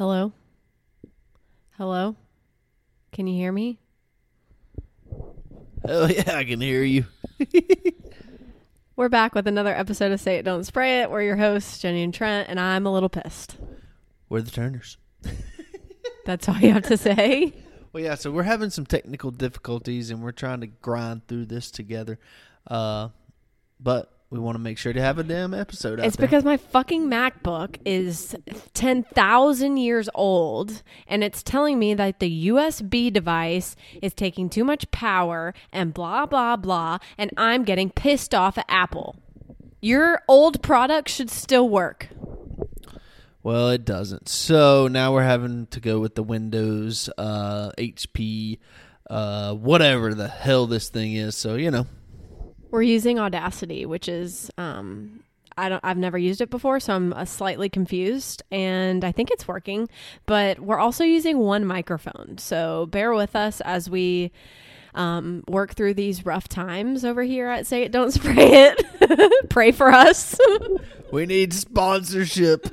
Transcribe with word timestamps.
Hello? 0.00 0.32
Hello? 1.76 2.16
Can 3.12 3.26
you 3.26 3.34
hear 3.34 3.52
me? 3.52 3.78
Oh 5.86 6.06
yeah, 6.06 6.36
I 6.36 6.44
can 6.44 6.58
hear 6.58 6.82
you. 6.82 7.04
We're 8.96 9.10
back 9.10 9.34
with 9.34 9.46
another 9.46 9.74
episode 9.74 10.10
of 10.10 10.18
Say 10.18 10.36
It 10.36 10.44
Don't 10.44 10.64
Spray 10.64 11.02
It. 11.02 11.10
We're 11.10 11.20
your 11.20 11.36
hosts, 11.36 11.80
Jenny 11.80 12.02
and 12.02 12.14
Trent, 12.14 12.48
and 12.48 12.58
I'm 12.58 12.86
a 12.86 12.90
little 12.90 13.10
pissed. 13.10 13.58
We're 14.30 14.40
the 14.40 14.50
Turners. 14.50 14.96
That's 16.24 16.48
all 16.48 16.56
you 16.56 16.72
have 16.72 16.84
to 16.84 16.96
say. 16.96 17.52
Well, 17.92 18.02
yeah. 18.02 18.14
So 18.14 18.30
we're 18.30 18.44
having 18.44 18.70
some 18.70 18.86
technical 18.86 19.30
difficulties, 19.30 20.10
and 20.10 20.22
we're 20.22 20.32
trying 20.32 20.62
to 20.62 20.68
grind 20.68 21.28
through 21.28 21.44
this 21.44 21.70
together. 21.70 22.18
Uh, 22.66 23.10
but 23.78 24.10
we 24.30 24.38
want 24.38 24.54
to 24.54 24.60
make 24.60 24.78
sure 24.78 24.92
to 24.92 25.00
have 25.00 25.18
a 25.18 25.24
damn 25.24 25.52
episode 25.52 25.98
out 25.98 26.06
It's 26.06 26.16
there. 26.16 26.26
because 26.26 26.44
my 26.44 26.56
fucking 26.56 27.08
MacBook 27.08 27.78
is 27.84 28.36
10,000 28.74 29.76
years 29.76 30.08
old 30.14 30.82
and 31.08 31.24
it's 31.24 31.42
telling 31.42 31.78
me 31.80 31.94
that 31.94 32.20
the 32.20 32.46
USB 32.48 33.12
device 33.12 33.74
is 34.00 34.14
taking 34.14 34.48
too 34.48 34.62
much 34.64 34.88
power 34.92 35.52
and 35.72 35.92
blah, 35.92 36.26
blah, 36.26 36.56
blah. 36.56 36.98
And 37.18 37.30
I'm 37.36 37.64
getting 37.64 37.90
pissed 37.90 38.34
off 38.34 38.56
at 38.56 38.66
Apple. 38.68 39.16
Your 39.80 40.22
old 40.28 40.62
product 40.62 41.08
should 41.08 41.30
still 41.30 41.68
work. 41.68 42.08
Well, 43.42 43.70
it 43.70 43.84
doesn't. 43.84 44.28
So 44.28 44.86
now 44.86 45.12
we're 45.14 45.22
having 45.24 45.66
to 45.68 45.80
go 45.80 45.98
with 45.98 46.14
the 46.14 46.22
Windows, 46.22 47.08
uh, 47.16 47.72
HP, 47.78 48.58
uh, 49.08 49.54
whatever 49.54 50.14
the 50.14 50.28
hell 50.28 50.66
this 50.66 50.88
thing 50.90 51.14
is. 51.14 51.34
So 51.34 51.54
you 51.56 51.70
know, 51.70 51.86
We're 52.70 52.82
using 52.82 53.18
Audacity, 53.18 53.86
which 53.86 54.08
is 54.08 54.50
um 54.58 55.22
I 55.56 55.68
don't 55.68 55.84
I've 55.84 55.98
never 55.98 56.18
used 56.18 56.40
it 56.40 56.50
before, 56.50 56.80
so 56.80 56.94
I'm 56.94 57.12
uh, 57.12 57.24
slightly 57.24 57.68
confused 57.68 58.42
and 58.50 59.04
I 59.04 59.12
think 59.12 59.30
it's 59.30 59.46
working, 59.46 59.88
but 60.26 60.60
we're 60.60 60.78
also 60.78 61.04
using 61.04 61.38
one 61.38 61.64
microphone. 61.64 62.38
So 62.38 62.86
bear 62.86 63.12
with 63.12 63.36
us 63.36 63.60
as 63.62 63.90
we 63.90 64.32
um, 64.94 65.44
work 65.46 65.74
through 65.74 65.94
these 65.94 66.26
rough 66.26 66.48
times 66.48 67.04
over 67.04 67.22
here 67.22 67.48
at 67.48 67.66
Say 67.66 67.82
It 67.82 67.92
Don't 67.92 68.10
Spray 68.10 68.34
It. 68.38 69.48
Pray 69.50 69.72
for 69.72 69.92
us. 69.92 70.36
we 71.12 71.26
need 71.26 71.52
sponsorship. 71.52 72.72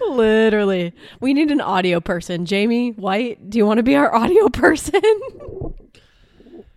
Literally. 0.00 0.92
We 1.20 1.34
need 1.34 1.50
an 1.50 1.60
audio 1.60 2.00
person. 2.00 2.46
Jamie 2.46 2.90
White, 2.90 3.48
do 3.48 3.58
you 3.58 3.66
want 3.66 3.78
to 3.78 3.82
be 3.82 3.96
our 3.96 4.14
audio 4.14 4.48
person? 4.48 5.00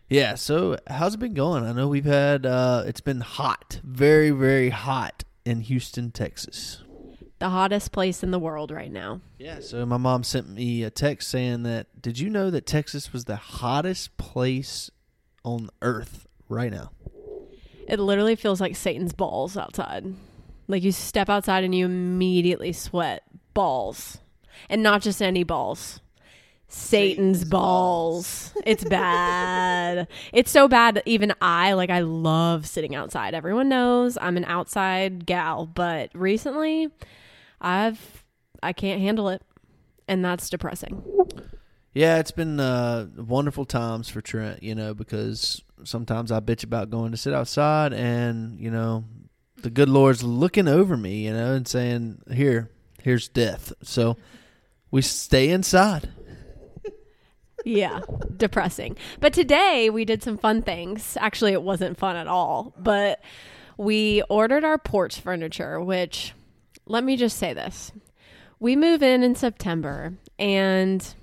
yeah. 0.09 0.35
So 0.35 0.77
how's 0.87 1.13
it 1.15 1.19
been 1.19 1.33
going? 1.33 1.63
I 1.65 1.71
know 1.71 1.87
we've 1.87 2.05
had. 2.05 2.45
Uh, 2.45 2.83
it's 2.85 3.01
been 3.01 3.21
hot, 3.21 3.79
very 3.83 4.31
very 4.31 4.69
hot 4.69 5.23
in 5.45 5.61
Houston, 5.61 6.11
Texas. 6.11 6.83
the 7.39 7.49
hottest 7.49 7.91
place 7.91 8.21
in 8.23 8.31
the 8.31 8.39
world 8.39 8.71
right 8.71 8.91
now. 8.91 9.21
Yeah, 9.37 9.59
so 9.61 9.85
my 9.85 9.97
mom 9.97 10.23
sent 10.23 10.49
me 10.49 10.83
a 10.83 10.89
text 10.89 11.29
saying 11.29 11.63
that 11.63 12.01
did 12.01 12.19
you 12.19 12.29
know 12.29 12.49
that 12.49 12.65
Texas 12.65 13.13
was 13.13 13.25
the 13.25 13.37
hottest 13.37 14.17
place 14.17 14.91
on 15.43 15.69
earth 15.81 16.27
right 16.49 16.71
now? 16.71 16.91
It 17.87 17.99
literally 17.99 18.35
feels 18.35 18.59
like 18.61 18.75
Satan's 18.75 19.13
balls 19.13 19.57
outside. 19.57 20.05
Like 20.67 20.83
you 20.83 20.91
step 20.91 21.29
outside 21.29 21.63
and 21.63 21.73
you 21.73 21.85
immediately 21.85 22.73
sweat 22.73 23.23
balls. 23.53 24.19
And 24.69 24.83
not 24.83 25.01
just 25.01 25.21
any 25.21 25.43
balls. 25.43 26.01
Satan's, 26.69 27.43
balls. 27.43 28.53
It's 28.65 28.83
bad. 28.83 30.07
it's 30.33 30.51
so 30.51 30.67
bad 30.67 30.95
that 30.95 31.03
even 31.07 31.33
I, 31.41 31.73
like, 31.73 31.89
I 31.89 32.01
love 32.01 32.67
sitting 32.67 32.93
outside. 32.93 33.33
Everyone 33.33 33.69
knows 33.69 34.17
I'm 34.19 34.37
an 34.37 34.43
outside 34.45 35.25
gal, 35.25 35.65
but 35.65 36.11
recently 36.13 36.89
I've, 37.61 38.23
I 38.61 38.73
can't 38.73 39.01
handle 39.01 39.29
it. 39.29 39.41
And 40.07 40.23
that's 40.25 40.49
depressing. 40.49 41.03
Yeah, 41.93 42.19
it's 42.19 42.31
been 42.31 42.59
uh, 42.59 43.07
wonderful 43.17 43.65
times 43.65 44.09
for 44.09 44.21
Trent, 44.21 44.61
you 44.61 44.75
know, 44.75 44.93
because 44.93 45.63
sometimes 45.83 46.31
I 46.31 46.39
bitch 46.41 46.63
about 46.63 46.89
going 46.89 47.11
to 47.11 47.17
sit 47.17 47.33
outside 47.33 47.93
and, 47.93 48.59
you 48.59 48.71
know, 48.71 49.05
the 49.61 49.69
good 49.69 49.89
Lord's 49.89 50.23
looking 50.23 50.67
over 50.67 50.97
me, 50.97 51.25
you 51.25 51.33
know, 51.33 51.53
and 51.53 51.67
saying, 51.67 52.21
"Here, 52.31 52.69
here's 53.01 53.27
death." 53.27 53.73
So 53.83 54.17
we 54.91 55.01
stay 55.01 55.49
inside. 55.49 56.09
Yeah, 57.65 58.01
depressing. 58.35 58.97
But 59.19 59.33
today 59.33 59.89
we 59.89 60.05
did 60.05 60.23
some 60.23 60.37
fun 60.37 60.61
things. 60.61 61.17
Actually, 61.19 61.53
it 61.53 61.63
wasn't 61.63 61.97
fun 61.97 62.15
at 62.15 62.27
all, 62.27 62.73
but 62.77 63.21
we 63.77 64.21
ordered 64.29 64.63
our 64.63 64.77
porch 64.77 65.19
furniture, 65.19 65.79
which 65.79 66.33
let 66.85 67.03
me 67.03 67.15
just 67.15 67.37
say 67.37 67.53
this. 67.53 67.91
We 68.59 68.75
move 68.75 69.01
in 69.01 69.23
in 69.23 69.35
September 69.35 70.13
and 70.37 71.13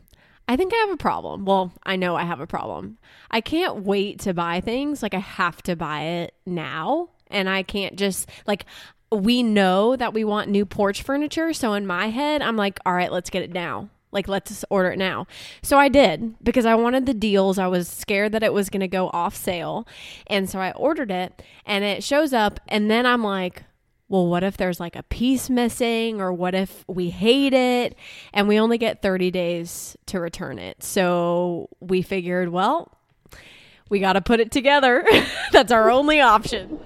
I 0.48 0.56
think 0.56 0.72
I 0.72 0.76
have 0.76 0.90
a 0.90 0.96
problem. 0.96 1.44
Well, 1.44 1.72
I 1.84 1.96
know 1.96 2.16
I 2.16 2.24
have 2.24 2.40
a 2.40 2.46
problem. 2.46 2.98
I 3.30 3.40
can't 3.40 3.82
wait 3.82 4.20
to 4.20 4.32
buy 4.32 4.60
things. 4.60 5.02
Like 5.02 5.12
I 5.12 5.18
have 5.18 5.62
to 5.64 5.76
buy 5.76 6.02
it 6.02 6.34
now 6.46 7.10
and 7.28 7.48
I 7.48 7.62
can't 7.62 7.96
just 7.96 8.28
like 8.46 8.64
we 9.12 9.42
know 9.42 9.96
that 9.96 10.14
we 10.14 10.24
want 10.24 10.50
new 10.50 10.66
porch 10.66 11.02
furniture, 11.02 11.52
so 11.52 11.74
in 11.74 11.86
my 11.86 12.08
head 12.08 12.42
I'm 12.42 12.56
like, 12.56 12.78
"All 12.84 12.92
right, 12.92 13.12
let's 13.12 13.30
get 13.30 13.42
it 13.42 13.52
now." 13.52 13.88
Like, 14.16 14.28
let's 14.28 14.64
order 14.70 14.92
it 14.92 14.98
now. 14.98 15.26
So 15.60 15.76
I 15.76 15.90
did 15.90 16.42
because 16.42 16.64
I 16.64 16.74
wanted 16.74 17.04
the 17.04 17.12
deals. 17.12 17.58
I 17.58 17.66
was 17.66 17.86
scared 17.86 18.32
that 18.32 18.42
it 18.42 18.54
was 18.54 18.70
going 18.70 18.80
to 18.80 18.88
go 18.88 19.10
off 19.12 19.36
sale. 19.36 19.86
And 20.26 20.48
so 20.48 20.58
I 20.58 20.70
ordered 20.72 21.10
it 21.10 21.42
and 21.66 21.84
it 21.84 22.02
shows 22.02 22.32
up. 22.32 22.58
And 22.66 22.90
then 22.90 23.04
I'm 23.04 23.22
like, 23.22 23.64
well, 24.08 24.26
what 24.26 24.42
if 24.42 24.56
there's 24.56 24.80
like 24.80 24.96
a 24.96 25.02
piece 25.02 25.50
missing 25.50 26.18
or 26.18 26.32
what 26.32 26.54
if 26.54 26.82
we 26.88 27.10
hate 27.10 27.52
it 27.52 27.94
and 28.32 28.48
we 28.48 28.58
only 28.58 28.78
get 28.78 29.02
30 29.02 29.30
days 29.30 29.98
to 30.06 30.18
return 30.18 30.58
it? 30.58 30.82
So 30.82 31.68
we 31.80 32.00
figured, 32.00 32.48
well, 32.48 32.90
we 33.90 34.00
got 34.00 34.14
to 34.14 34.22
put 34.22 34.40
it 34.40 34.50
together. 34.50 35.04
That's 35.52 35.72
our 35.72 35.90
only 35.90 36.22
option. 36.22 36.80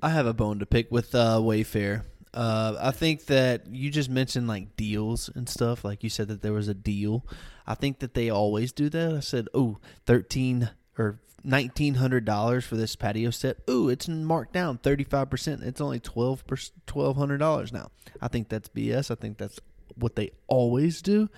I 0.00 0.10
have 0.10 0.26
a 0.26 0.34
bone 0.34 0.60
to 0.60 0.66
pick 0.66 0.92
with 0.92 1.16
uh, 1.16 1.38
Wayfair. 1.40 2.02
Uh, 2.34 2.76
I 2.80 2.90
think 2.90 3.26
that 3.26 3.68
you 3.68 3.90
just 3.90 4.10
mentioned 4.10 4.48
like 4.48 4.76
deals 4.76 5.30
and 5.32 5.48
stuff. 5.48 5.84
Like 5.84 6.02
you 6.02 6.10
said 6.10 6.26
that 6.28 6.42
there 6.42 6.52
was 6.52 6.66
a 6.66 6.74
deal. 6.74 7.24
I 7.64 7.76
think 7.76 8.00
that 8.00 8.14
they 8.14 8.28
always 8.28 8.72
do 8.72 8.88
that. 8.88 9.14
I 9.14 9.20
said, 9.20 9.48
oh, 9.54 9.78
thirteen 10.04 10.70
or 10.98 11.20
nineteen 11.44 11.94
hundred 11.94 12.24
dollars 12.24 12.64
for 12.64 12.74
this 12.74 12.96
patio 12.96 13.30
set. 13.30 13.58
Ooh, 13.70 13.88
it's 13.88 14.08
marked 14.08 14.52
down 14.52 14.78
thirty 14.78 15.04
five 15.04 15.30
percent. 15.30 15.62
It's 15.62 15.80
only 15.80 16.00
twelve 16.00 16.42
twelve 16.86 17.16
hundred 17.16 17.38
dollars 17.38 17.72
now. 17.72 17.92
I 18.20 18.26
think 18.26 18.48
that's 18.48 18.68
BS. 18.68 19.12
I 19.12 19.14
think 19.14 19.38
that's 19.38 19.60
what 19.94 20.16
they 20.16 20.32
always 20.48 21.02
do, 21.02 21.28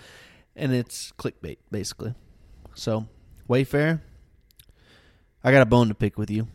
and 0.57 0.73
it's 0.73 1.13
clickbait 1.19 1.59
basically. 1.71 2.15
So 2.75 3.07
Wayfair, 3.51 4.01
I 5.45 5.53
got 5.53 5.61
a 5.61 5.67
bone 5.67 5.89
to 5.89 5.95
pick 5.95 6.17
with 6.17 6.31
you. 6.31 6.49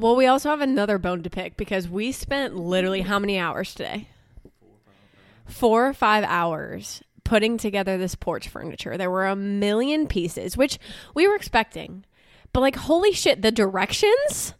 Well, 0.00 0.16
we 0.16 0.24
also 0.24 0.48
have 0.48 0.62
another 0.62 0.96
bone 0.96 1.22
to 1.24 1.28
pick 1.28 1.58
because 1.58 1.86
we 1.86 2.10
spent 2.10 2.56
literally 2.56 3.02
how 3.02 3.18
many 3.18 3.38
hours 3.38 3.74
today? 3.74 4.08
Four 5.46 5.88
or 5.88 5.92
five 5.92 6.24
hours 6.24 7.02
putting 7.22 7.58
together 7.58 7.98
this 7.98 8.14
porch 8.14 8.48
furniture. 8.48 8.96
There 8.96 9.10
were 9.10 9.26
a 9.26 9.36
million 9.36 10.06
pieces, 10.06 10.56
which 10.56 10.78
we 11.14 11.28
were 11.28 11.36
expecting. 11.36 12.06
But 12.54 12.60
like, 12.60 12.76
holy 12.76 13.12
shit, 13.12 13.42
the 13.42 13.52
directions? 13.52 14.54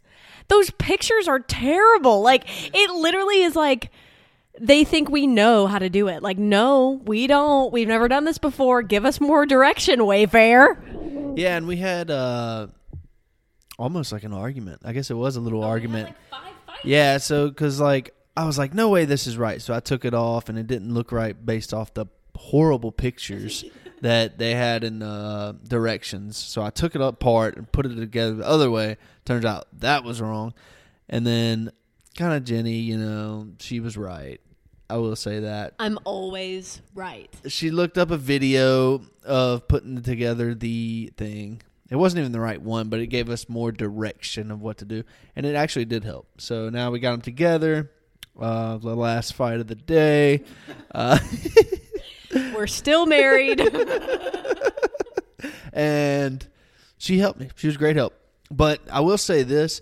Those 0.47 0.69
pictures 0.69 1.27
are 1.27 1.39
terrible. 1.39 2.21
Like, 2.21 2.43
it 2.47 2.91
literally 2.91 3.41
is 3.41 3.55
like 3.55 3.89
they 4.59 4.83
think 4.83 5.09
we 5.09 5.25
know 5.25 5.65
how 5.65 5.79
to 5.79 5.89
do 5.89 6.07
it. 6.07 6.21
Like, 6.21 6.37
no, 6.37 7.01
we 7.05 7.25
don't. 7.25 7.73
We've 7.73 7.87
never 7.87 8.07
done 8.07 8.25
this 8.25 8.37
before. 8.37 8.83
Give 8.83 9.05
us 9.05 9.19
more 9.19 9.47
direction, 9.47 10.01
Wayfair. 10.01 11.35
Yeah, 11.35 11.57
and 11.57 11.65
we 11.65 11.77
had 11.77 12.11
uh 12.11 12.67
almost 13.81 14.11
like 14.11 14.23
an 14.23 14.33
argument. 14.33 14.81
I 14.85 14.93
guess 14.93 15.09
it 15.09 15.15
was 15.15 15.35
a 15.35 15.41
little 15.41 15.63
argument. 15.63 16.15
yeah, 16.83 17.17
so 17.17 17.51
cuz 17.51 17.79
like 17.79 18.13
I 18.37 18.45
was 18.45 18.57
like 18.57 18.73
no 18.73 18.89
way 18.89 19.05
this 19.05 19.27
is 19.27 19.37
right. 19.37 19.61
So 19.61 19.73
I 19.73 19.79
took 19.79 20.05
it 20.05 20.13
off 20.13 20.49
and 20.49 20.57
it 20.57 20.67
didn't 20.67 20.93
look 20.93 21.11
right 21.11 21.35
based 21.45 21.73
off 21.73 21.93
the 21.93 22.05
horrible 22.35 22.91
pictures 22.91 23.65
that 24.01 24.37
they 24.37 24.55
had 24.55 24.83
in 24.83 25.01
uh 25.01 25.53
directions. 25.67 26.37
So 26.37 26.61
I 26.61 26.69
took 26.69 26.95
it 26.95 27.01
apart 27.01 27.57
and 27.57 27.71
put 27.71 27.85
it 27.85 27.95
together 27.95 28.35
the 28.35 28.47
other 28.47 28.71
way. 28.71 28.97
Turns 29.25 29.45
out 29.45 29.67
that 29.79 30.03
was 30.03 30.21
wrong. 30.21 30.53
And 31.09 31.27
then 31.27 31.71
kind 32.15 32.33
of 32.33 32.43
Jenny, 32.43 32.75
you 32.75 32.97
know, 32.97 33.49
she 33.59 33.79
was 33.79 33.97
right. 33.97 34.39
I 34.89 34.97
will 34.97 35.15
say 35.15 35.39
that 35.39 35.75
I'm 35.79 35.97
always 36.03 36.81
right. 36.93 37.33
she 37.47 37.71
looked 37.71 37.97
up 37.97 38.11
a 38.11 38.17
video 38.17 39.01
of 39.23 39.67
putting 39.69 40.01
together 40.01 40.53
the 40.53 41.13
thing. 41.15 41.61
It 41.91 41.97
wasn't 41.97 42.21
even 42.21 42.31
the 42.31 42.39
right 42.39 42.61
one, 42.61 42.87
but 42.87 43.01
it 43.01 43.07
gave 43.07 43.29
us 43.29 43.49
more 43.49 43.71
direction 43.71 44.49
of 44.49 44.61
what 44.61 44.77
to 44.77 44.85
do, 44.85 45.03
and 45.35 45.45
it 45.45 45.55
actually 45.55 45.85
did 45.85 46.05
help. 46.05 46.25
So 46.39 46.69
now 46.69 46.89
we 46.89 46.99
got 46.99 47.11
them 47.11 47.21
together. 47.21 47.91
Uh, 48.39 48.77
the 48.77 48.95
last 48.95 49.33
fight 49.33 49.59
of 49.59 49.67
the 49.67 49.75
day. 49.75 50.43
Uh, 50.95 51.19
We're 52.33 52.65
still 52.65 53.05
married. 53.05 53.59
and 55.73 56.47
she 56.97 57.19
helped 57.19 57.41
me. 57.41 57.49
She 57.55 57.67
was 57.67 57.75
great 57.75 57.97
help. 57.97 58.13
But 58.49 58.79
I 58.89 59.01
will 59.01 59.17
say 59.17 59.43
this: 59.43 59.81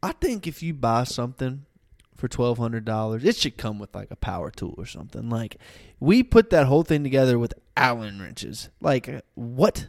I 0.00 0.12
think 0.12 0.46
if 0.46 0.62
you 0.62 0.74
buy 0.74 1.02
something 1.02 1.66
for 2.14 2.28
twelve 2.28 2.58
hundred 2.58 2.84
dollars. 2.84 3.24
It 3.24 3.36
should 3.36 3.56
come 3.56 3.80
with 3.80 3.94
like 3.96 4.12
a 4.12 4.16
power 4.16 4.52
tool 4.52 4.74
or 4.78 4.86
something. 4.86 5.28
Like 5.28 5.56
we 5.98 6.22
put 6.22 6.50
that 6.50 6.66
whole 6.66 6.84
thing 6.84 7.02
together 7.02 7.36
with 7.36 7.52
Allen 7.76 8.20
wrenches. 8.20 8.68
Like 8.80 9.24
what? 9.34 9.88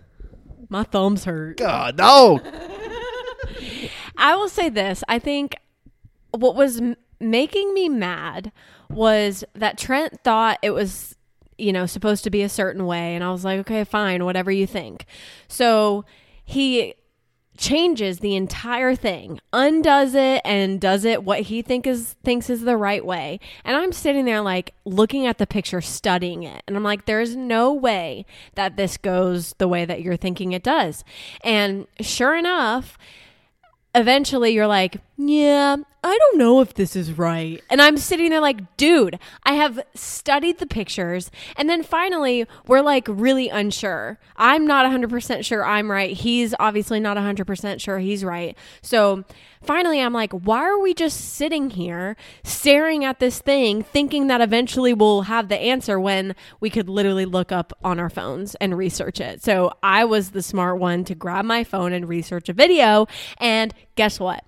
My 0.70 0.84
thumbs 0.84 1.26
hurt. 1.26 1.58
God 1.58 1.98
no. 1.98 2.40
I 4.18 4.36
will 4.36 4.50
say 4.50 4.70
this. 4.70 5.04
I 5.08 5.20
think 5.20 5.56
what 6.32 6.56
was 6.56 6.80
m- 6.80 6.96
making 7.20 7.74
me 7.74 7.90
mad 7.90 8.52
was 8.90 9.44
that 9.54 9.78
Trent 9.78 10.22
thought 10.24 10.58
it 10.62 10.72
was, 10.72 11.16
you 11.58 11.74
know, 11.74 11.86
supposed 11.86 12.24
to 12.24 12.30
be 12.30 12.42
a 12.42 12.50
certain 12.50 12.86
way. 12.86 13.16
And 13.16 13.24
I 13.24 13.32
was 13.32 13.44
like, 13.44 13.60
okay, 13.62 13.84
fine, 13.84 14.24
whatever 14.26 14.52
you 14.52 14.68
think. 14.68 15.06
So 15.48 16.06
he 16.44 16.94
changes 17.57 18.19
the 18.19 18.36
entire 18.36 18.96
thing, 18.96 19.40
undoes 19.54 20.13
it, 20.16 20.42
and 20.44 20.80
does 20.80 21.06
it 21.06 21.24
what 21.24 21.42
he 21.42 21.62
think 21.62 21.88
is 21.88 22.16
thinks 22.24 22.50
is 22.50 22.62
the 22.62 22.78
right 22.78 23.06
way. 23.06 23.40
And 23.63 23.78
I'm 23.78 23.92
sitting 23.92 24.25
there 24.25 24.42
like 24.42 24.74
looking 24.86 25.25
at 25.25 25.38
the 25.38 25.48
picture, 25.48 25.81
studying 25.81 26.44
it, 26.44 26.63
and 26.68 26.75
I'm 26.75 26.84
like, 26.84 27.06
there's 27.06 27.36
no 27.36 27.74
way 27.74 28.25
that 28.56 28.78
this 28.78 28.98
goes 28.98 29.54
the 29.57 29.68
way 29.68 29.86
that 29.86 30.02
you're 30.02 30.18
thinking 30.18 30.52
it 30.52 30.63
does. 30.63 31.04
And 31.44 31.88
sure 32.00 32.36
enough, 32.36 32.98
eventually 33.94 34.51
you're 34.54 34.68
like, 34.68 34.98
yeah, 35.18 35.78
I 36.04 36.18
don't 36.18 36.38
know 36.38 36.60
if 36.60 36.74
this 36.74 36.94
is 36.94 37.18
right. 37.18 37.64
And 37.70 37.82
I'm 37.82 37.98
sitting 37.98 38.32
there 38.32 38.42
like, 38.42 38.76
dude, 38.76 39.18
I 39.44 39.54
have 39.54 39.80
studied 39.94 40.58
the 40.58 40.66
pictures. 40.66 41.32
And 41.56 41.70
then 41.70 41.84
finally, 41.84 42.46
we're 42.68 42.82
like 42.82 43.08
really 43.08 43.48
unsure. 43.48 44.20
I'm 44.36 44.68
not 44.68 44.86
100% 44.86 45.46
sure 45.46 45.64
I'm 45.64 45.90
right. 45.90 46.16
He's 46.16 46.54
obviously 46.60 47.00
not 47.00 47.16
100% 47.16 47.80
sure 47.80 48.00
he's 48.00 48.26
right. 48.26 48.58
So 48.82 49.24
finally, 49.64 50.02
I'm 50.02 50.12
like, 50.12 50.34
why 50.34 50.60
are 50.60 50.80
we 50.80 50.94
just 50.94 51.36
sitting 51.36 51.70
here 51.70 52.18
staring 52.44 53.06
at 53.06 53.20
this 53.20 53.40
thing, 53.40 53.84
thinking 53.84 54.28
that 54.28 54.42
eventually 54.42 54.94
we'll 54.94 55.22
have 55.22 55.48
the 55.48 55.58
answer 55.58 55.98
when 55.98 56.36
we 56.60 56.70
could 56.70 56.90
literally 56.90 57.26
look 57.26 57.54
up 57.54 57.72
on 57.86 58.02
our 58.02 58.10
phones 58.10 58.56
and 58.56 58.78
research 58.78 59.22
it? 59.22 59.42
So 59.42 59.72
I 59.82 60.04
was 60.04 60.32
the 60.32 60.44
smart 60.44 60.78
one 60.78 61.06
to 61.06 61.16
grab 61.16 61.46
my 61.46 61.64
phone 61.64 61.94
and 61.94 62.10
research 62.10 62.50
a 62.50 62.54
video. 62.54 63.08
And 63.40 63.74
guess 63.96 64.20
what? 64.20 64.44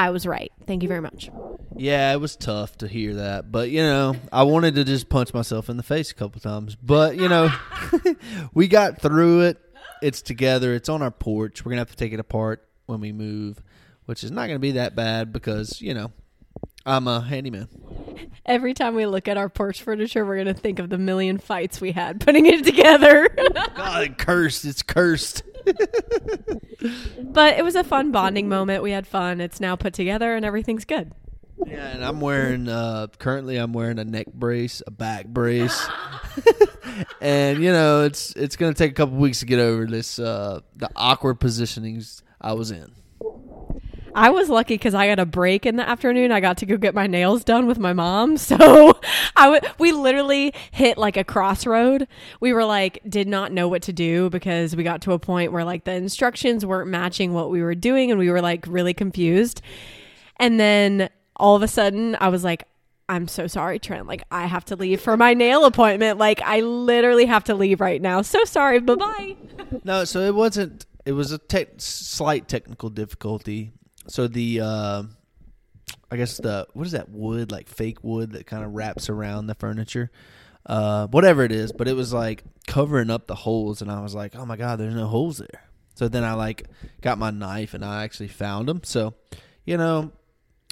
I 0.00 0.08
was 0.08 0.26
right. 0.26 0.50
Thank 0.66 0.82
you 0.82 0.88
very 0.88 1.02
much. 1.02 1.30
Yeah, 1.76 2.14
it 2.14 2.16
was 2.16 2.34
tough 2.34 2.78
to 2.78 2.88
hear 2.88 3.16
that, 3.16 3.52
but 3.52 3.68
you 3.68 3.82
know, 3.82 4.16
I 4.32 4.44
wanted 4.44 4.76
to 4.76 4.84
just 4.84 5.10
punch 5.10 5.34
myself 5.34 5.68
in 5.68 5.76
the 5.76 5.82
face 5.82 6.10
a 6.10 6.14
couple 6.14 6.40
times, 6.40 6.74
but 6.74 7.16
you 7.16 7.28
know, 7.28 7.52
we 8.54 8.66
got 8.66 9.02
through 9.02 9.42
it. 9.42 9.60
It's 10.00 10.22
together. 10.22 10.72
It's 10.72 10.88
on 10.88 11.02
our 11.02 11.10
porch. 11.10 11.62
We're 11.62 11.72
gonna 11.72 11.82
have 11.82 11.90
to 11.90 11.96
take 11.96 12.14
it 12.14 12.20
apart 12.20 12.66
when 12.86 13.00
we 13.00 13.12
move, 13.12 13.62
which 14.06 14.24
is 14.24 14.30
not 14.30 14.46
gonna 14.46 14.58
be 14.58 14.72
that 14.72 14.96
bad 14.96 15.34
because 15.34 15.82
you 15.82 15.92
know, 15.92 16.12
I'm 16.86 17.06
a 17.06 17.20
handyman. 17.20 17.68
Every 18.46 18.72
time 18.72 18.94
we 18.94 19.04
look 19.04 19.28
at 19.28 19.36
our 19.36 19.50
porch 19.50 19.82
furniture, 19.82 20.24
we're 20.24 20.42
going 20.42 20.54
to 20.54 20.54
think 20.54 20.78
of 20.78 20.88
the 20.88 20.98
million 20.98 21.38
fights 21.38 21.80
we 21.80 21.92
had 21.92 22.20
putting 22.20 22.46
it 22.46 22.64
together. 22.64 23.28
God, 23.76 24.16
cursed. 24.18 24.64
It's 24.64 24.82
cursed. 24.82 25.42
but 27.20 27.58
it 27.58 27.64
was 27.64 27.74
a 27.74 27.84
fun 27.84 28.12
bonding 28.12 28.48
moment. 28.48 28.82
We 28.82 28.90
had 28.92 29.06
fun. 29.06 29.40
It's 29.40 29.60
now 29.60 29.76
put 29.76 29.94
together 29.94 30.34
and 30.34 30.44
everything's 30.44 30.84
good. 30.84 31.12
Yeah, 31.66 31.88
and 31.88 32.04
I'm 32.04 32.20
wearing 32.20 32.68
uh 32.68 33.08
currently 33.18 33.56
I'm 33.56 33.72
wearing 33.72 33.98
a 33.98 34.04
neck 34.04 34.28
brace, 34.32 34.82
a 34.86 34.90
back 34.90 35.26
brace. 35.26 35.88
and 37.20 37.62
you 37.62 37.70
know, 37.70 38.04
it's 38.04 38.32
it's 38.34 38.56
going 38.56 38.72
to 38.72 38.78
take 38.78 38.92
a 38.92 38.94
couple 38.94 39.16
weeks 39.16 39.40
to 39.40 39.46
get 39.46 39.58
over 39.58 39.86
this 39.86 40.18
uh 40.18 40.60
the 40.76 40.88
awkward 40.96 41.38
positionings 41.38 42.22
I 42.40 42.54
was 42.54 42.70
in. 42.70 42.92
I 44.14 44.30
was 44.30 44.48
lucky 44.48 44.74
because 44.74 44.94
I 44.94 45.06
got 45.08 45.18
a 45.18 45.26
break 45.26 45.66
in 45.66 45.76
the 45.76 45.88
afternoon. 45.88 46.32
I 46.32 46.40
got 46.40 46.58
to 46.58 46.66
go 46.66 46.76
get 46.76 46.94
my 46.94 47.06
nails 47.06 47.44
done 47.44 47.66
with 47.66 47.78
my 47.78 47.92
mom. 47.92 48.36
So 48.50 48.98
I 49.36 49.52
w- 49.52 49.72
we 49.78 49.92
literally 49.92 50.52
hit 50.72 50.98
like 50.98 51.16
a 51.16 51.24
crossroad. 51.24 52.08
We 52.40 52.52
were 52.52 52.64
like, 52.64 53.00
did 53.08 53.28
not 53.28 53.52
know 53.52 53.68
what 53.68 53.82
to 53.82 53.92
do 53.92 54.28
because 54.30 54.74
we 54.74 54.82
got 54.82 55.02
to 55.02 55.12
a 55.12 55.18
point 55.18 55.52
where 55.52 55.64
like 55.64 55.84
the 55.84 55.92
instructions 55.92 56.66
weren't 56.66 56.90
matching 56.90 57.32
what 57.32 57.50
we 57.50 57.62
were 57.62 57.74
doing 57.74 58.10
and 58.10 58.18
we 58.18 58.30
were 58.30 58.40
like 58.42 58.64
really 58.66 58.94
confused. 58.94 59.62
And 60.38 60.58
then 60.58 61.10
all 61.36 61.54
of 61.54 61.62
a 61.62 61.68
sudden, 61.68 62.16
I 62.20 62.28
was 62.28 62.42
like, 62.44 62.66
I'm 63.08 63.28
so 63.28 63.46
sorry, 63.46 63.78
Trent. 63.78 64.06
Like, 64.06 64.22
I 64.30 64.46
have 64.46 64.64
to 64.66 64.76
leave 64.76 65.00
for 65.00 65.16
my 65.16 65.34
nail 65.34 65.64
appointment. 65.64 66.18
Like, 66.18 66.40
I 66.42 66.60
literally 66.60 67.26
have 67.26 67.44
to 67.44 67.54
leave 67.54 67.80
right 67.80 68.00
now. 68.00 68.22
So 68.22 68.44
sorry. 68.44 68.78
Bye 68.78 68.94
bye. 68.94 69.36
No, 69.84 70.04
so 70.04 70.20
it 70.20 70.34
wasn't. 70.34 70.86
It 71.04 71.12
was 71.12 71.32
a 71.32 71.38
te- 71.38 71.66
slight 71.78 72.46
technical 72.46 72.88
difficulty. 72.88 73.72
So 74.10 74.26
the, 74.26 74.60
uh, 74.60 75.02
I 76.10 76.16
guess 76.16 76.38
the 76.38 76.66
what 76.72 76.84
is 76.84 76.92
that 76.92 77.08
wood 77.08 77.52
like 77.52 77.68
fake 77.68 78.02
wood 78.02 78.32
that 78.32 78.44
kind 78.44 78.64
of 78.64 78.72
wraps 78.72 79.08
around 79.08 79.46
the 79.46 79.54
furniture, 79.54 80.10
uh, 80.66 81.06
whatever 81.06 81.44
it 81.44 81.52
is. 81.52 81.70
But 81.70 81.86
it 81.86 81.94
was 81.94 82.12
like 82.12 82.42
covering 82.66 83.08
up 83.08 83.28
the 83.28 83.36
holes, 83.36 83.82
and 83.82 83.90
I 83.90 84.00
was 84.00 84.14
like, 84.14 84.34
oh 84.34 84.44
my 84.44 84.56
god, 84.56 84.80
there's 84.80 84.96
no 84.96 85.06
holes 85.06 85.38
there. 85.38 85.62
So 85.94 86.08
then 86.08 86.24
I 86.24 86.34
like 86.34 86.66
got 87.02 87.18
my 87.18 87.30
knife 87.30 87.72
and 87.74 87.84
I 87.84 88.02
actually 88.02 88.28
found 88.28 88.68
them. 88.68 88.80
So, 88.82 89.14
you 89.64 89.76
know, 89.76 90.10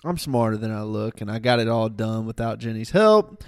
I'm 0.05 0.19
smarter 0.19 0.57
than 0.57 0.73
I 0.73 0.83
look, 0.83 1.21
and 1.21 1.31
I 1.31 1.39
got 1.39 1.61
it 1.61 1.69
all 1.69 1.89
done 1.89 2.27
without 2.27 2.59
Jenny's 2.59 2.91
help. 2.91 3.45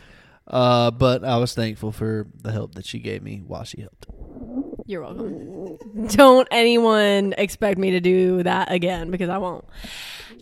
Uh, 0.47 0.93
but 0.93 1.25
I 1.25 1.39
was 1.39 1.55
thankful 1.55 1.91
for 1.91 2.29
the 2.35 2.53
help 2.53 2.77
that 2.77 2.87
she 2.87 3.01
gave 3.01 3.23
me 3.23 3.43
while 3.45 3.65
she 3.65 3.81
helped. 3.81 4.07
You're 4.91 5.03
welcome. 5.03 5.77
Don't 6.09 6.49
anyone 6.51 7.33
expect 7.39 7.79
me 7.79 7.93
to 7.93 8.01
do 8.01 8.43
that 8.43 8.73
again 8.73 9.13
because 9.13 9.29
I 9.29 9.39
won't. 9.39 9.65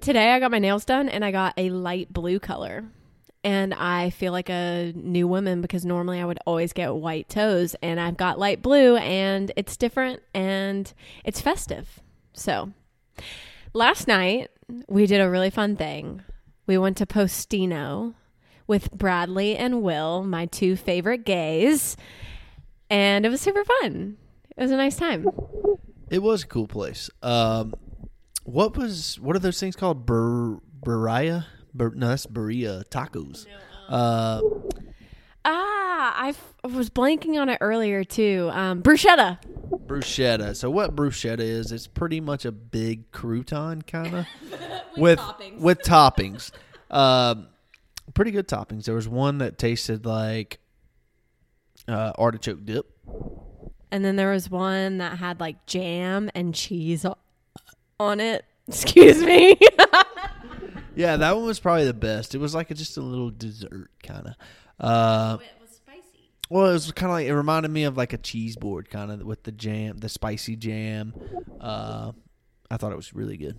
Today 0.00 0.32
I 0.32 0.40
got 0.40 0.50
my 0.50 0.58
nails 0.58 0.86
done 0.86 1.10
and 1.10 1.22
I 1.22 1.32
got 1.32 1.52
a 1.58 1.68
light 1.68 2.10
blue 2.10 2.40
color. 2.40 2.86
And 3.44 3.74
I 3.74 4.08
feel 4.08 4.32
like 4.32 4.48
a 4.48 4.94
new 4.96 5.28
woman 5.28 5.60
because 5.60 5.84
normally 5.84 6.18
I 6.18 6.24
would 6.24 6.38
always 6.46 6.72
get 6.72 6.94
white 6.94 7.28
toes 7.28 7.76
and 7.82 8.00
I've 8.00 8.16
got 8.16 8.38
light 8.38 8.62
blue 8.62 8.96
and 8.96 9.52
it's 9.54 9.76
different 9.76 10.22
and 10.32 10.90
it's 11.26 11.42
festive. 11.42 12.00
So, 12.32 12.72
last 13.74 14.08
night 14.08 14.48
we 14.88 15.04
did 15.04 15.20
a 15.20 15.28
really 15.28 15.50
fun 15.50 15.76
thing. 15.76 16.22
We 16.66 16.78
went 16.78 16.96
to 16.96 17.06
Postino 17.06 18.14
with 18.66 18.92
Bradley 18.92 19.58
and 19.58 19.82
Will, 19.82 20.24
my 20.24 20.46
two 20.46 20.74
favorite 20.74 21.26
gays, 21.26 21.98
and 22.88 23.26
it 23.26 23.28
was 23.28 23.42
super 23.42 23.64
fun. 23.82 24.16
It 24.58 24.62
was 24.62 24.70
a 24.72 24.76
nice 24.76 24.96
time. 24.96 25.26
It 26.10 26.20
was 26.22 26.42
a 26.42 26.46
cool 26.46 26.66
place. 26.66 27.08
Um, 27.22 27.74
what 28.44 28.76
was 28.76 29.18
what 29.20 29.36
are 29.36 29.38
those 29.38 29.60
things 29.60 29.76
called? 29.76 30.04
Bur 30.04 30.58
burraya? 30.84 31.46
Bur, 31.74 31.92
no, 31.94 32.08
that's 32.08 32.26
burrilla 32.26 32.84
tacos. 32.88 33.46
Uh, 33.88 34.40
Ah, 35.44 36.14
I 36.16 36.28
f- 36.30 36.54
I 36.64 36.66
was 36.66 36.90
blanking 36.90 37.40
on 37.40 37.48
it 37.48 37.58
earlier 37.60 38.04
too. 38.04 38.50
Um, 38.52 38.82
bruschetta. 38.82 39.38
bruschetta. 39.86 40.54
So 40.56 40.70
what 40.70 40.94
bruschetta 40.94 41.38
is? 41.40 41.72
It's 41.72 41.86
pretty 41.86 42.20
much 42.20 42.44
a 42.44 42.52
big 42.52 43.10
crouton 43.12 43.86
kind 43.86 44.14
of 44.14 44.26
with 44.98 45.18
toppings. 45.18 45.58
with 45.60 45.78
toppings. 45.82 46.50
Um, 46.90 47.46
pretty 48.14 48.30
good 48.32 48.46
toppings. 48.48 48.84
There 48.84 48.94
was 48.94 49.08
one 49.08 49.38
that 49.38 49.56
tasted 49.58 50.04
like 50.04 50.58
uh, 51.86 52.12
artichoke 52.18 52.64
dip. 52.66 52.90
And 53.90 54.04
then 54.04 54.16
there 54.16 54.30
was 54.30 54.50
one 54.50 54.98
that 54.98 55.18
had 55.18 55.40
like 55.40 55.64
jam 55.66 56.30
and 56.34 56.54
cheese 56.54 57.06
on 57.98 58.20
it. 58.20 58.44
Excuse 58.68 59.22
me. 59.22 59.58
Yeah, 60.98 61.16
that 61.16 61.36
one 61.36 61.46
was 61.46 61.60
probably 61.60 61.84
the 61.84 61.94
best. 61.94 62.34
It 62.34 62.38
was 62.38 62.56
like 62.56 62.72
a, 62.72 62.74
just 62.74 62.96
a 62.96 63.00
little 63.00 63.30
dessert 63.30 63.88
kind 64.02 64.26
of. 64.26 64.34
Uh, 64.80 65.38
it 65.40 65.62
was 65.62 65.76
spicy. 65.76 66.28
Well, 66.50 66.66
it 66.70 66.72
was 66.72 66.90
kind 66.90 67.08
of 67.08 67.12
like 67.12 67.28
it 67.28 67.34
reminded 67.36 67.70
me 67.70 67.84
of 67.84 67.96
like 67.96 68.12
a 68.14 68.18
cheese 68.18 68.56
board, 68.56 68.90
kind 68.90 69.12
of 69.12 69.22
with 69.22 69.44
the 69.44 69.52
jam, 69.52 69.98
the 69.98 70.08
spicy 70.08 70.56
jam. 70.56 71.14
Uh, 71.60 72.10
I 72.68 72.76
thought 72.78 72.90
it 72.90 72.96
was 72.96 73.14
really 73.14 73.36
good. 73.36 73.56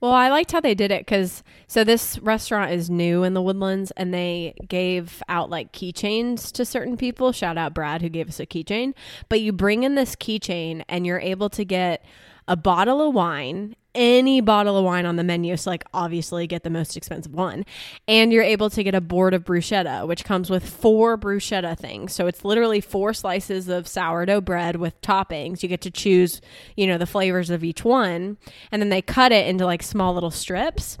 Well, 0.00 0.12
I 0.12 0.28
liked 0.28 0.52
how 0.52 0.60
they 0.60 0.74
did 0.74 0.92
it 0.92 1.00
because 1.04 1.42
so 1.66 1.82
this 1.82 2.18
restaurant 2.20 2.72
is 2.72 2.88
new 2.88 3.24
in 3.24 3.34
the 3.34 3.42
Woodlands, 3.42 3.90
and 3.96 4.14
they 4.14 4.54
gave 4.68 5.22
out 5.28 5.50
like 5.50 5.72
keychains 5.72 6.52
to 6.52 6.64
certain 6.64 6.96
people. 6.96 7.32
Shout 7.32 7.58
out 7.58 7.74
Brad 7.74 8.00
who 8.00 8.08
gave 8.08 8.28
us 8.28 8.38
a 8.38 8.46
keychain. 8.46 8.94
But 9.28 9.40
you 9.40 9.52
bring 9.52 9.82
in 9.82 9.96
this 9.96 10.14
keychain, 10.14 10.84
and 10.88 11.04
you're 11.04 11.18
able 11.20 11.50
to 11.50 11.64
get 11.64 12.04
a 12.48 12.56
bottle 12.56 13.06
of 13.06 13.14
wine, 13.14 13.76
any 13.94 14.40
bottle 14.40 14.76
of 14.76 14.84
wine 14.84 15.06
on 15.06 15.16
the 15.16 15.22
menu. 15.22 15.56
So, 15.56 15.70
like, 15.70 15.84
obviously, 15.92 16.46
get 16.46 16.62
the 16.62 16.70
most 16.70 16.96
expensive 16.96 17.32
one, 17.32 17.64
and 18.08 18.32
you're 18.32 18.42
able 18.42 18.70
to 18.70 18.82
get 18.82 18.94
a 18.94 19.00
board 19.00 19.34
of 19.34 19.44
bruschetta, 19.44 20.08
which 20.08 20.24
comes 20.24 20.50
with 20.50 20.68
four 20.68 21.18
bruschetta 21.18 21.76
things. 21.78 22.14
So 22.14 22.26
it's 22.26 22.44
literally 22.44 22.80
four 22.80 23.12
slices 23.12 23.68
of 23.68 23.86
sourdough 23.86 24.40
bread 24.40 24.76
with 24.76 25.00
toppings. 25.02 25.62
You 25.62 25.68
get 25.68 25.82
to 25.82 25.90
choose, 25.90 26.40
you 26.76 26.86
know, 26.86 26.98
the 26.98 27.06
flavors 27.06 27.50
of 27.50 27.62
each 27.62 27.84
one, 27.84 28.38
and 28.72 28.82
then 28.82 28.88
they 28.88 29.02
cut 29.02 29.30
it 29.30 29.46
into 29.46 29.66
like 29.66 29.82
small 29.82 30.14
little 30.14 30.30
strips, 30.30 30.96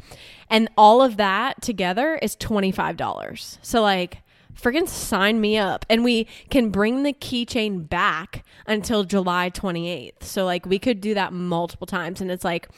and 0.50 0.68
all 0.76 1.02
of 1.02 1.16
that 1.16 1.62
together 1.62 2.18
is 2.20 2.36
twenty 2.36 2.70
five 2.70 2.96
dollars. 2.96 3.58
So 3.62 3.80
like 3.80 4.22
friggin' 4.60 4.88
sign 4.88 5.40
me 5.40 5.56
up 5.56 5.86
and 5.88 6.02
we 6.04 6.26
can 6.50 6.70
bring 6.70 7.02
the 7.02 7.12
keychain 7.12 7.88
back 7.88 8.44
until 8.66 9.04
july 9.04 9.48
28th 9.50 10.22
so 10.22 10.44
like 10.44 10.66
we 10.66 10.78
could 10.78 11.00
do 11.00 11.14
that 11.14 11.32
multiple 11.32 11.86
times 11.86 12.20
and 12.20 12.30
it's 12.30 12.44
like 12.44 12.68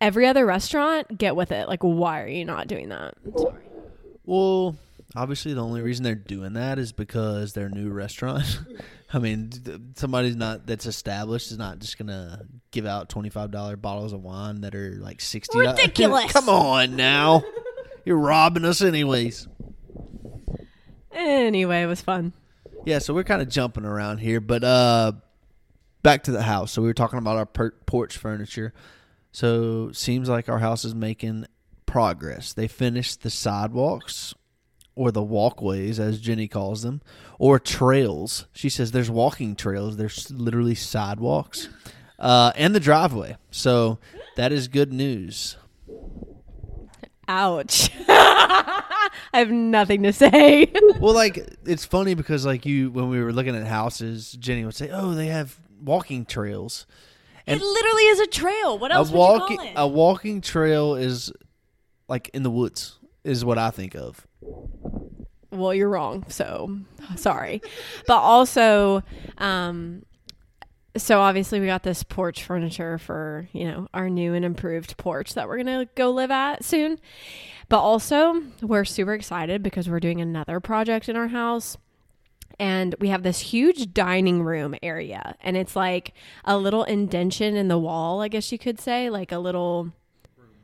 every 0.00 0.26
other 0.26 0.44
restaurant 0.44 1.16
get 1.16 1.34
with 1.34 1.50
it 1.52 1.68
like 1.68 1.82
why 1.82 2.20
are 2.22 2.28
you 2.28 2.44
not 2.44 2.68
doing 2.68 2.88
that 2.90 3.14
sorry 3.36 3.54
Well, 4.24 4.76
obviously 5.14 5.54
the 5.54 5.62
only 5.62 5.80
reason 5.80 6.02
they're 6.04 6.14
doing 6.14 6.52
that 6.54 6.78
is 6.78 6.92
because 6.92 7.52
their 7.54 7.68
new 7.68 7.90
restaurant. 7.90 8.60
I 9.12 9.20
mean, 9.20 9.52
somebody's 9.94 10.34
not 10.34 10.66
that's 10.66 10.84
established 10.84 11.52
is 11.52 11.58
not 11.58 11.78
just 11.78 11.96
gonna 11.96 12.42
give 12.72 12.84
out 12.86 13.08
twenty 13.08 13.30
five 13.30 13.52
dollar 13.52 13.76
bottles 13.76 14.12
of 14.12 14.20
wine 14.22 14.62
that 14.62 14.74
are 14.74 14.96
like 14.98 15.20
sixty. 15.20 15.58
Ridiculous. 15.60 16.32
Come 16.32 16.48
on 16.48 16.96
now, 16.96 17.44
you're 18.04 18.18
robbing 18.18 18.64
us 18.64 18.82
anyways. 18.82 19.46
Anyway, 21.16 21.82
it 21.82 21.86
was 21.86 22.02
fun. 22.02 22.32
Yeah, 22.84 22.98
so 22.98 23.14
we're 23.14 23.24
kind 23.24 23.42
of 23.42 23.48
jumping 23.48 23.84
around 23.84 24.18
here, 24.18 24.40
but 24.40 24.62
uh, 24.62 25.12
back 26.02 26.24
to 26.24 26.30
the 26.30 26.42
house. 26.42 26.72
So 26.72 26.82
we 26.82 26.88
were 26.88 26.94
talking 26.94 27.18
about 27.18 27.36
our 27.36 27.46
per- 27.46 27.72
porch 27.86 28.16
furniture. 28.16 28.72
So 29.32 29.90
seems 29.92 30.28
like 30.28 30.48
our 30.48 30.58
house 30.58 30.84
is 30.84 30.94
making 30.94 31.46
progress. 31.86 32.52
They 32.52 32.68
finished 32.68 33.22
the 33.22 33.30
sidewalks 33.30 34.34
or 34.94 35.10
the 35.10 35.22
walkways, 35.22 35.98
as 36.00 36.20
Jenny 36.20 36.48
calls 36.48 36.82
them, 36.82 37.02
or 37.38 37.58
trails. 37.58 38.46
She 38.52 38.68
says 38.68 38.92
there's 38.92 39.10
walking 39.10 39.54
trails. 39.56 39.96
There's 39.96 40.30
literally 40.30 40.74
sidewalks, 40.74 41.68
uh, 42.18 42.52
and 42.56 42.74
the 42.74 42.80
driveway. 42.80 43.36
So 43.50 43.98
that 44.36 44.52
is 44.52 44.68
good 44.68 44.92
news. 44.92 45.56
Ouch. 47.28 47.90
I 48.08 48.82
have 49.34 49.50
nothing 49.50 50.02
to 50.04 50.12
say. 50.12 50.72
Well, 51.00 51.14
like 51.14 51.36
it's 51.66 51.84
funny 51.84 52.14
because 52.14 52.46
like 52.46 52.64
you 52.64 52.90
when 52.90 53.08
we 53.10 53.20
were 53.22 53.32
looking 53.32 53.54
at 53.54 53.66
houses, 53.66 54.32
Jenny 54.32 54.64
would 54.64 54.74
say, 54.74 54.90
"Oh, 54.90 55.14
they 55.14 55.26
have 55.26 55.58
walking 55.82 56.24
trails." 56.24 56.86
it 57.46 57.60
literally 57.60 58.02
is 58.04 58.20
a 58.20 58.26
trail. 58.26 58.78
What 58.78 58.92
else 58.92 59.10
a 59.10 59.14
walking 59.14 59.52
you 59.52 59.56
call 59.58 59.66
it? 59.66 59.72
a 59.76 59.86
walking 59.86 60.40
trail 60.40 60.94
is 60.94 61.32
like 62.08 62.30
in 62.30 62.42
the 62.44 62.50
woods 62.50 62.98
is 63.24 63.44
what 63.44 63.58
I 63.58 63.70
think 63.70 63.94
of. 63.94 64.26
well, 65.50 65.74
you're 65.74 65.88
wrong. 65.90 66.24
So 66.28 66.78
sorry. 67.16 67.60
but 68.06 68.18
also, 68.18 69.02
um, 69.38 70.02
so 70.96 71.20
obviously 71.20 71.60
we 71.60 71.66
got 71.66 71.82
this 71.82 72.02
porch 72.02 72.42
furniture 72.42 72.98
for, 72.98 73.48
you 73.52 73.64
know, 73.64 73.88
our 73.94 74.08
new 74.08 74.34
and 74.34 74.44
improved 74.44 74.96
porch 74.96 75.34
that 75.34 75.48
we're 75.48 75.62
to 75.62 75.88
go 75.94 76.10
live 76.10 76.30
at 76.30 76.64
soon. 76.64 76.98
But 77.68 77.80
also, 77.80 78.42
we're 78.62 78.84
super 78.84 79.14
excited 79.14 79.62
because 79.62 79.88
we're 79.88 80.00
doing 80.00 80.20
another 80.20 80.60
project 80.60 81.08
in 81.08 81.16
our 81.16 81.28
house. 81.28 81.76
And 82.58 82.94
we 83.00 83.08
have 83.08 83.22
this 83.22 83.40
huge 83.40 83.92
dining 83.92 84.42
room 84.42 84.74
area. 84.82 85.36
And 85.40 85.56
it's 85.56 85.76
like 85.76 86.14
a 86.44 86.56
little 86.56 86.84
indention 86.84 87.56
in 87.56 87.68
the 87.68 87.78
wall, 87.78 88.22
I 88.22 88.28
guess 88.28 88.50
you 88.50 88.58
could 88.58 88.80
say, 88.80 89.10
like 89.10 89.32
a 89.32 89.38
little 89.38 89.92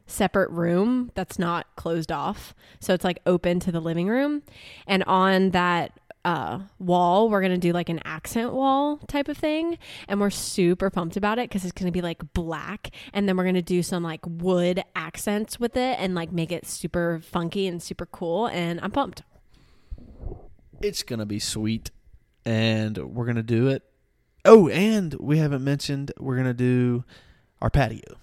separate 0.07 0.51
room 0.51 1.11
that's 1.15 1.39
not 1.39 1.67
closed 1.77 2.12
off. 2.12 2.55
So 2.81 2.95
it's 2.95 3.05
like 3.05 3.19
open 3.27 3.61
to 3.61 3.73
the 3.73 3.81
living 3.81 4.09
room. 4.09 4.43
And 4.87 5.03
on 5.05 5.51
that 5.51 5.99
uh, 6.25 6.61
wall, 6.79 7.29
we're 7.29 7.41
going 7.41 7.52
to 7.52 7.59
do 7.59 7.73
like 7.73 7.88
an 7.88 8.00
accent 8.05 8.52
wall 8.52 8.99
type 9.09 9.29
of 9.29 9.37
thing. 9.37 9.79
And 10.09 10.21
we're 10.21 10.31
super 10.31 10.91
pumped 10.91 11.17
about 11.17 11.38
it 11.38 11.49
because 11.49 11.64
it's 11.64 11.73
going 11.73 11.87
to 11.87 11.93
be 11.93 12.02
like 12.02 12.33
black. 12.33 12.91
And 13.12 13.29
then 13.29 13.37
we're 13.37 13.45
going 13.45 13.55
to 13.55 13.62
do 13.62 13.83
some 13.83 14.02
like 14.02 14.21
wood 14.26 14.83
accents 14.95 15.59
with 15.59 15.76
it 15.76 15.99
and 15.99 16.14
like 16.14 16.33
make 16.33 16.52
it 16.52 16.67
super 16.67 17.21
funky 17.25 17.67
and 17.67 17.83
super 17.83 18.07
cool. 18.07 18.47
And 18.47 18.81
I'm 18.81 18.91
pumped. 18.91 19.23
It's 20.81 21.05
gonna 21.05 21.26
be 21.26 21.38
sweet, 21.38 21.93
and 22.45 22.99
we're 22.99 23.26
gonna 23.26 23.45
do 23.45 23.69
it. 23.69 23.85
Oh, 24.45 24.69
and 24.69 25.14
we 25.14 25.38
haven't 25.38 25.62
mentioned 25.62 26.11
we're 26.19 26.37
gonna 26.37 26.52
do 26.52 27.05
our 27.61 27.71
patio. 27.71 28.17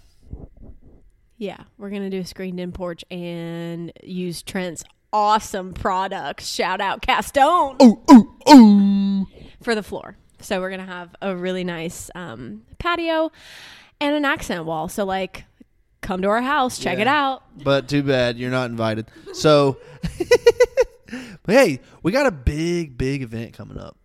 Yeah, 1.38 1.63
we're 1.77 1.89
going 1.89 2.01
to 2.01 2.10
do 2.10 2.20
a 2.20 2.25
screened 2.25 2.60
in 2.60 2.74
porch 2.74 3.06
and 3.10 3.94
use 4.03 4.44
Trent's 4.44 4.84
awesome 5.12 5.74
products. 5.74 6.48
Shout 6.48 6.82
out 6.82 7.01
Castone. 7.01 7.75
Oh, 7.80 8.01
oh, 8.08 8.36
oh! 8.46 9.25
for 9.62 9.75
the 9.75 9.84
floor. 9.84 10.18
So 10.42 10.60
we're 10.62 10.70
gonna 10.70 10.86
have 10.86 11.16
a 11.22 11.36
really 11.36 11.63
nice 11.63 12.10
um, 12.16 12.63
patio 12.78 13.32
and 14.00 14.16
an 14.16 14.25
accent 14.25 14.66
wall. 14.66 14.88
So 14.88 15.04
like, 15.06 15.44
come 16.01 16.22
to 16.22 16.30
our 16.30 16.42
house, 16.42 16.80
check 16.80 17.00
it 17.00 17.08
out. 17.08 17.44
But 17.63 17.88
too 17.89 18.04
bad 18.04 18.38
you're 18.38 18.51
not 18.51 18.70
invited. 18.70 19.08
So, 19.34 19.78
but 21.44 21.56
hey, 21.56 21.82
we 22.04 22.12
got 22.12 22.25
a 22.25 22.32
big, 22.32 22.98
big 22.98 23.22
event 23.22 23.54
coming 23.54 23.78
up. 23.78 23.98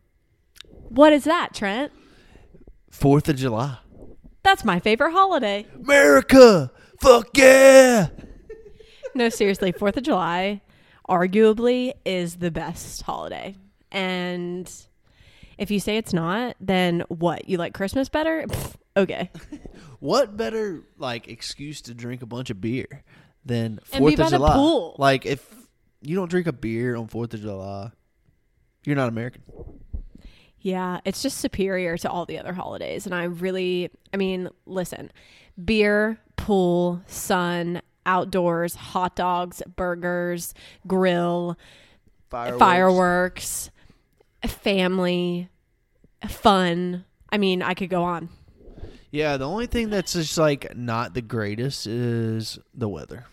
What 0.89 1.13
is 1.13 1.25
that, 1.25 1.55
Trent? 1.55 1.93
Fourth 2.91 3.29
of 3.29 3.37
July, 3.37 3.79
That's 4.45 4.65
my 4.65 4.79
favorite 4.79 5.11
holiday. 5.13 5.67
America. 5.75 6.71
Fuck 7.01 7.37
yeah! 7.37 8.09
No, 9.17 9.29
seriously, 9.29 9.73
Fourth 9.73 9.97
of 9.97 10.05
July, 10.05 10.61
arguably, 11.09 11.93
is 12.05 12.37
the 12.37 12.51
best 12.51 13.03
holiday. 13.03 13.57
And 13.91 14.71
if 15.59 15.71
you 15.71 15.81
say 15.81 15.97
it's 15.97 16.13
not, 16.13 16.57
then 16.61 17.05
what? 17.09 17.49
You 17.49 17.59
like 17.59 17.75
Christmas 17.75 18.09
better? 18.09 18.45
Pfft, 18.47 18.75
okay. 18.97 19.31
What 20.05 20.37
better 20.37 20.83
like 20.99 21.29
excuse 21.29 21.81
to 21.83 21.95
drink 21.95 22.21
a 22.21 22.27
bunch 22.27 22.51
of 22.51 22.61
beer 22.61 23.05
than 23.43 23.79
Fourth 23.85 24.21
of 24.21 24.29
July? 24.29 24.53
pool. 24.53 24.97
Like 24.99 25.25
if 25.25 25.43
you 26.03 26.15
don't 26.15 26.29
drink 26.29 26.47
a 26.47 26.53
beer 26.53 26.95
on 26.95 27.07
Fourth 27.09 27.33
of 27.33 27.41
July, 27.41 27.91
you're 28.85 28.97
not 28.97 29.09
American. 29.09 29.43
Yeah, 30.59 31.01
it's 31.07 31.23
just 31.23 31.39
superior 31.39 31.97
to 31.97 32.11
all 32.11 32.27
the 32.27 32.39
other 32.39 32.53
holidays. 32.53 33.07
And 33.07 33.15
I 33.15 33.25
really, 33.25 33.91
I 34.13 34.19
mean, 34.19 34.51
listen 34.67 35.11
beer, 35.65 36.19
pool, 36.37 37.01
sun, 37.07 37.81
outdoors, 38.07 38.75
hot 38.75 39.17
dogs, 39.17 39.63
burgers, 39.77 40.55
grill, 40.87 41.59
fireworks, 42.31 43.71
family, 44.47 45.49
fun. 46.29 47.05
I 47.31 47.39
mean, 47.39 47.63
I 47.63 47.75
could 47.75 47.91
go 47.91 48.05
on. 48.05 48.29
Yeah, 49.11 49.37
the 49.37 49.49
only 49.49 49.67
thing 49.67 49.91
that's 49.91 50.13
just 50.13 50.37
like 50.39 50.77
not 50.77 51.15
the 51.15 51.23
greatest 51.23 51.87
is 51.87 52.59
the 52.75 52.89
weather. 52.89 53.27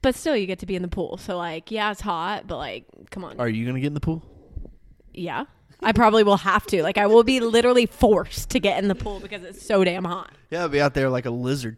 But 0.00 0.14
still, 0.14 0.36
you 0.36 0.46
get 0.46 0.60
to 0.60 0.66
be 0.66 0.76
in 0.76 0.82
the 0.82 0.88
pool. 0.88 1.16
So, 1.16 1.36
like, 1.36 1.70
yeah, 1.70 1.90
it's 1.90 2.00
hot, 2.00 2.46
but 2.46 2.56
like, 2.56 2.86
come 3.10 3.24
on. 3.24 3.38
Are 3.40 3.48
you 3.48 3.66
gonna 3.66 3.80
get 3.80 3.88
in 3.88 3.94
the 3.94 4.00
pool? 4.00 4.22
Yeah. 5.12 5.46
I 5.82 5.92
probably 5.92 6.22
will 6.22 6.38
have 6.38 6.66
to. 6.68 6.82
Like, 6.82 6.96
I 6.96 7.06
will 7.06 7.22
be 7.22 7.40
literally 7.40 7.86
forced 7.86 8.50
to 8.50 8.60
get 8.60 8.82
in 8.82 8.88
the 8.88 8.94
pool 8.94 9.20
because 9.20 9.42
it's 9.42 9.64
so 9.64 9.84
damn 9.84 10.04
hot. 10.04 10.30
Yeah, 10.50 10.62
I'll 10.62 10.68
be 10.68 10.80
out 10.80 10.94
there 10.94 11.10
like 11.10 11.26
a 11.26 11.30
lizard, 11.30 11.76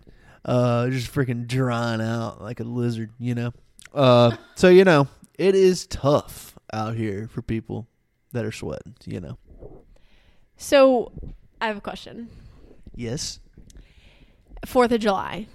uh, 0.48 0.88
just 0.88 1.12
freaking 1.12 1.46
drying 1.46 2.00
out 2.00 2.40
like 2.40 2.60
a 2.60 2.64
lizard, 2.64 3.10
you 3.18 3.34
know. 3.34 3.52
Uh, 3.94 4.36
so 4.54 4.68
you 4.68 4.84
know 4.84 5.08
it 5.38 5.54
is 5.54 5.86
tough 5.86 6.58
out 6.72 6.96
here 6.96 7.28
for 7.28 7.42
people 7.42 7.86
that 8.32 8.44
are 8.44 8.52
sweating, 8.52 8.94
you 9.06 9.20
know. 9.20 9.38
So, 10.56 11.12
I 11.60 11.68
have 11.68 11.76
a 11.76 11.80
question. 11.80 12.28
Yes. 12.94 13.38
Fourth 14.66 14.90
of 14.90 15.00
July. 15.00 15.46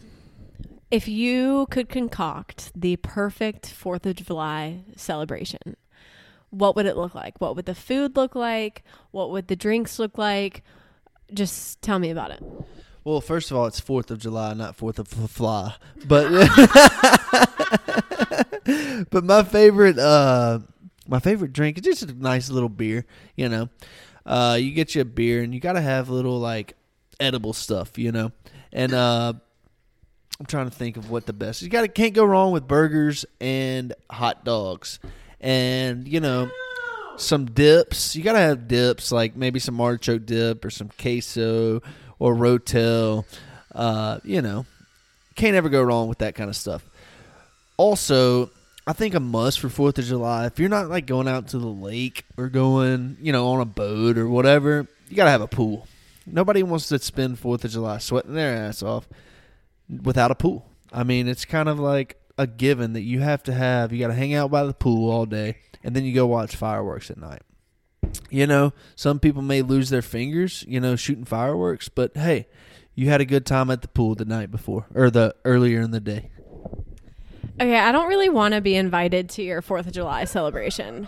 If 0.90 1.08
you 1.08 1.68
could 1.70 1.90
concoct 1.90 2.72
the 2.80 2.96
perfect 2.98 3.70
Fourth 3.70 4.06
of 4.06 4.16
July 4.16 4.86
celebration, 4.96 5.76
what 6.52 6.76
would 6.76 6.86
it 6.86 6.96
look 6.96 7.14
like? 7.14 7.42
What 7.42 7.56
would 7.56 7.66
the 7.66 7.76
food 7.76 8.16
look 8.16 8.36
like? 8.36 8.84
What 9.12 9.32
would 9.32 9.48
the 9.48 9.56
drinks 9.56 10.00
look 10.00 10.18
like? 10.18 10.64
Just 11.34 11.82
tell 11.82 12.00
me 12.00 12.12
about 12.12 12.32
it. 12.32 12.44
Well, 13.04 13.20
first 13.20 13.52
of 13.52 13.58
all, 13.58 13.66
it's 13.66 13.82
Fourth 13.82 14.12
of 14.12 14.20
July, 14.20 14.54
not 14.54 14.78
Fourth 14.78 14.98
of 14.98 15.08
Fly. 15.08 15.76
But 16.06 16.30
but 19.10 19.26
my 19.26 19.44
favorite 19.44 20.00
uh 20.00 20.60
my 21.08 21.20
favorite 21.20 21.52
drink 21.52 21.78
is 21.78 21.84
just 21.84 22.04
a 22.04 22.14
nice 22.14 22.50
little 22.50 22.70
beer. 22.70 23.06
You 23.36 23.50
know, 23.50 23.70
uh, 24.26 24.58
you 24.60 24.72
get 24.72 24.96
you 24.96 25.02
a 25.02 25.06
beer 25.06 25.44
and 25.44 25.54
you 25.54 25.60
got 25.60 25.74
to 25.74 25.82
have 25.82 26.10
little 26.10 26.40
like 26.40 26.78
edible 27.20 27.52
stuff. 27.54 27.98
You 27.98 28.14
know, 28.14 28.32
and 28.72 28.94
uh, 28.94 29.34
I'm 30.40 30.46
trying 30.46 30.70
to 30.70 30.76
think 30.76 30.96
of 30.98 31.10
what 31.10 31.26
the 31.26 31.34
best. 31.34 31.62
You 31.62 31.68
got 31.70 31.82
to 31.82 31.90
can't 31.90 32.14
go 32.14 32.24
wrong 32.24 32.54
with 32.54 32.68
burgers 32.68 33.26
and 33.42 33.94
hot 34.10 34.46
dogs, 34.46 35.00
and 35.42 36.08
you 36.08 36.22
know 36.22 36.50
some 37.18 37.48
dips. 37.48 38.16
You 38.16 38.24
gotta 38.24 38.40
have 38.40 38.68
dips, 38.68 39.12
like 39.12 39.36
maybe 39.36 39.60
some 39.60 39.80
artichoke 39.82 40.26
dip 40.26 40.64
or 40.64 40.70
some 40.70 40.90
queso 40.98 41.82
or 42.20 42.36
rotel. 42.36 43.26
Uh, 43.74 44.20
you 44.24 44.42
know, 44.42 44.66
can't 45.36 45.56
ever 45.56 45.70
go 45.70 45.82
wrong 45.82 46.08
with 46.08 46.20
that 46.20 46.36
kind 46.36 46.50
of 46.50 46.56
stuff. 46.56 46.88
Also, 47.78 48.52
I 48.86 48.94
think 48.94 49.16
a 49.16 49.20
must 49.20 49.60
for 49.60 49.70
Fourth 49.70 49.98
of 49.98 50.06
July. 50.06 50.46
If 50.46 50.60
you're 50.60 50.70
not 50.70 50.90
like 50.90 51.06
going 51.06 51.28
out 51.28 51.48
to 51.50 51.60
the 51.60 51.68
lake 51.68 52.26
or 52.38 52.50
going, 52.50 53.18
you 53.22 53.32
know, 53.32 53.48
on 53.48 53.62
a 53.62 53.66
boat 53.66 54.18
or 54.18 54.28
whatever, 54.28 54.88
you 55.10 55.16
gotta 55.16 55.32
have 55.32 55.42
a 55.42 55.48
pool. 55.48 55.88
Nobody 56.26 56.64
wants 56.64 56.88
to 56.90 57.00
spend 57.00 57.40
Fourth 57.40 57.66
of 57.66 57.72
July 57.72 57.98
sweating 57.98 58.34
their 58.34 58.56
ass 58.56 58.84
off 58.84 59.08
without 60.04 60.32
a 60.32 60.36
pool. 60.36 60.66
I 60.92 61.04
mean, 61.04 61.28
it's 61.28 61.46
kind 61.46 61.68
of 61.68 61.80
like 61.80 62.18
a 62.38 62.48
given 62.48 62.94
that 62.94 63.02
you 63.02 63.22
have 63.22 63.44
to 63.44 63.54
have. 63.54 63.92
You 63.92 64.00
got 64.00 64.08
to 64.08 64.14
hang 64.14 64.34
out 64.34 64.52
by 64.52 64.64
the 64.64 64.74
pool 64.74 65.12
all 65.12 65.26
day, 65.26 65.58
and 65.84 65.96
then 65.96 66.04
you 66.04 66.14
go 66.14 66.26
watch 66.26 66.56
fireworks 66.56 67.10
at 67.10 67.18
night. 67.18 67.42
You 68.30 68.48
know, 68.48 68.74
some 68.96 69.20
people 69.20 69.42
may 69.42 69.62
lose 69.62 69.90
their 69.90 70.02
fingers, 70.02 70.66
you 70.68 70.80
know, 70.80 70.96
shooting 70.96 71.26
fireworks, 71.26 71.90
but 71.90 72.16
hey, 72.16 72.48
you 72.96 73.10
had 73.10 73.22
a 73.22 73.26
good 73.26 73.46
time 73.46 73.70
at 73.70 73.82
the 73.82 73.88
pool 73.88 74.16
the 74.16 74.26
night 74.26 74.52
before 74.52 74.86
or 74.94 75.10
the 75.10 75.36
earlier 75.46 75.82
in 75.82 75.92
the 75.92 76.00
day. 76.00 76.30
Okay, 77.62 77.78
I 77.78 77.92
don't 77.92 78.08
really 78.08 78.30
want 78.30 78.56
to 78.56 78.62
be 78.62 78.76
invited 78.76 79.30
to 79.32 79.44
your 79.44 79.62
4th 79.62 79.86
of 79.88 79.94
July 79.94 80.26
celebration. 80.26 81.08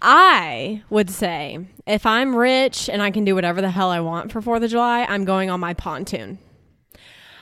I 0.00 0.82
would 0.90 1.10
say 1.10 1.66
if 1.86 2.06
I'm 2.06 2.34
rich 2.34 2.88
and 2.88 3.02
I 3.02 3.10
can 3.10 3.24
do 3.24 3.34
whatever 3.34 3.60
the 3.60 3.70
hell 3.70 3.90
I 3.90 4.00
want 4.00 4.32
for 4.32 4.40
4th 4.40 4.64
of 4.64 4.70
July, 4.70 5.04
I'm 5.08 5.24
going 5.24 5.50
on 5.50 5.60
my 5.60 5.74
pontoon. 5.74 6.38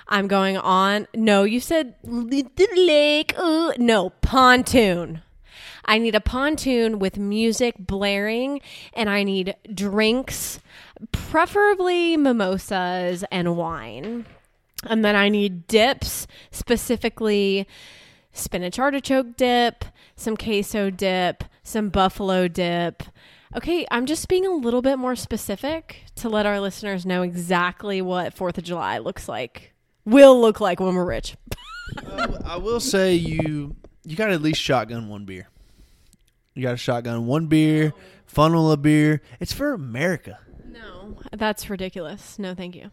I'm 0.09 0.26
going 0.26 0.56
on. 0.56 1.06
No, 1.14 1.44
you 1.44 1.61
said 1.61 1.94
lake. 2.02 3.35
No, 3.78 4.11
pontoon. 4.23 5.23
I 5.84 5.99
need 5.99 6.14
a 6.14 6.20
pontoon 6.20 6.99
with 6.99 7.18
music 7.18 7.75
blaring 7.78 8.60
and 8.92 9.08
I 9.08 9.22
need 9.22 9.54
drinks, 9.72 10.60
preferably 11.12 12.16
mimosas 12.16 13.25
and 13.30 13.56
wine. 13.56 14.26
And 14.84 15.04
then 15.04 15.16
I 15.16 15.28
need 15.28 15.66
dips, 15.66 16.26
specifically 16.50 17.66
spinach 18.32 18.78
artichoke 18.78 19.37
dip, 19.37 19.84
some 20.16 20.37
queso 20.37 20.90
dip, 20.90 21.44
some 21.62 21.88
buffalo 21.90 22.49
dip. 22.49 23.02
Okay, 23.56 23.84
I'm 23.90 24.06
just 24.06 24.28
being 24.28 24.46
a 24.46 24.50
little 24.50 24.80
bit 24.80 24.96
more 24.96 25.16
specific 25.16 26.04
to 26.16 26.28
let 26.28 26.46
our 26.46 26.60
listeners 26.60 27.04
know 27.04 27.22
exactly 27.22 28.00
what 28.00 28.34
4th 28.34 28.58
of 28.58 28.64
July 28.64 28.99
looks 28.99 29.28
like, 29.28 29.75
will 30.04 30.40
look 30.40 30.60
like 30.60 30.78
when 30.78 30.94
we're 30.94 31.04
rich. 31.04 31.37
I 32.44 32.56
will 32.56 32.80
say 32.80 33.14
you 33.14 33.75
you 34.04 34.16
got 34.16 34.30
at 34.30 34.40
least 34.40 34.60
shotgun 34.60 35.08
one 35.08 35.25
beer. 35.25 35.49
You 36.54 36.62
got 36.62 36.75
a 36.75 36.78
shotgun 36.78 37.26
one 37.26 37.47
beer, 37.47 37.92
funnel 38.26 38.73
a 38.73 38.76
beer. 38.76 39.23
It's 39.38 39.52
for 39.52 39.73
America. 39.73 40.38
No, 40.66 41.19
that's 41.33 41.71
ridiculous. 41.71 42.38
No, 42.38 42.54
thank 42.54 42.75
you. 42.75 42.90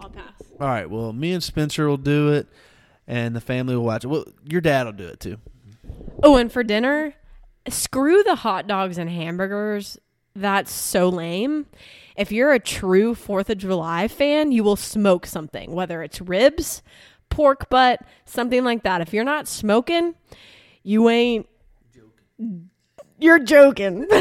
I'll 0.00 0.10
pass. 0.10 0.32
All 0.60 0.68
right. 0.68 0.88
Well, 0.88 1.12
me 1.12 1.32
and 1.32 1.42
Spencer 1.42 1.88
will 1.88 1.96
do 1.96 2.32
it, 2.32 2.46
and 3.06 3.34
the 3.34 3.40
family 3.40 3.74
will 3.76 3.84
watch 3.84 4.04
it. 4.04 4.08
Well, 4.08 4.24
your 4.44 4.60
dad 4.60 4.86
will 4.86 4.92
do 4.92 5.06
it 5.06 5.20
too. 5.20 5.38
Oh, 6.22 6.36
and 6.36 6.52
for 6.52 6.62
dinner, 6.62 7.14
screw 7.68 8.22
the 8.22 8.36
hot 8.36 8.66
dogs 8.66 8.98
and 8.98 9.08
hamburgers. 9.08 9.98
That's 10.36 10.72
so 10.72 11.08
lame. 11.08 11.66
If 12.16 12.30
you're 12.30 12.52
a 12.52 12.60
true 12.60 13.14
4th 13.14 13.48
of 13.48 13.58
July 13.58 14.06
fan, 14.08 14.52
you 14.52 14.62
will 14.62 14.76
smoke 14.76 15.26
something, 15.26 15.72
whether 15.72 16.02
it's 16.02 16.20
ribs, 16.20 16.82
pork 17.30 17.70
butt, 17.70 18.00
something 18.26 18.62
like 18.62 18.82
that. 18.82 19.00
If 19.00 19.14
you're 19.14 19.24
not 19.24 19.48
smoking, 19.48 20.14
you 20.82 21.08
ain't. 21.08 21.48
You're 23.20 23.38
joking. 23.38 24.06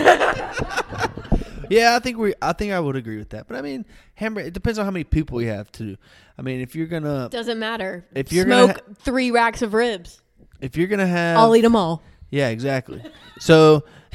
Yeah, 1.69 1.95
I 1.95 1.99
think 1.99 2.17
we. 2.17 2.33
I 2.41 2.53
think 2.53 2.73
I 2.73 2.79
would 2.79 2.95
agree 2.95 3.17
with 3.17 3.29
that. 3.29 3.47
But 3.47 3.57
I 3.57 3.61
mean, 3.61 3.85
hamburger. 4.15 4.47
It 4.47 4.53
depends 4.53 4.79
on 4.79 4.85
how 4.85 4.91
many 4.91 5.03
people 5.03 5.39
you 5.41 5.49
have 5.49 5.71
to. 5.73 5.97
I 6.37 6.41
mean, 6.41 6.61
if 6.61 6.75
you're 6.75 6.87
gonna 6.87 7.29
Doesn't 7.29 7.59
matter. 7.59 8.05
If 8.13 8.33
you're 8.33 8.45
gonna 8.45 8.73
smoke 8.73 8.97
three 8.97 9.29
racks 9.29 9.61
of 9.61 9.73
ribs, 9.73 10.21
if 10.61 10.75
you're 10.75 10.87
gonna 10.87 11.07
have 11.07 11.37
I'll 11.37 11.55
eat 11.55 11.61
them 11.61 11.75
all. 11.75 12.01
Yeah, 12.31 12.49
exactly. 12.49 13.03
so 13.39 13.83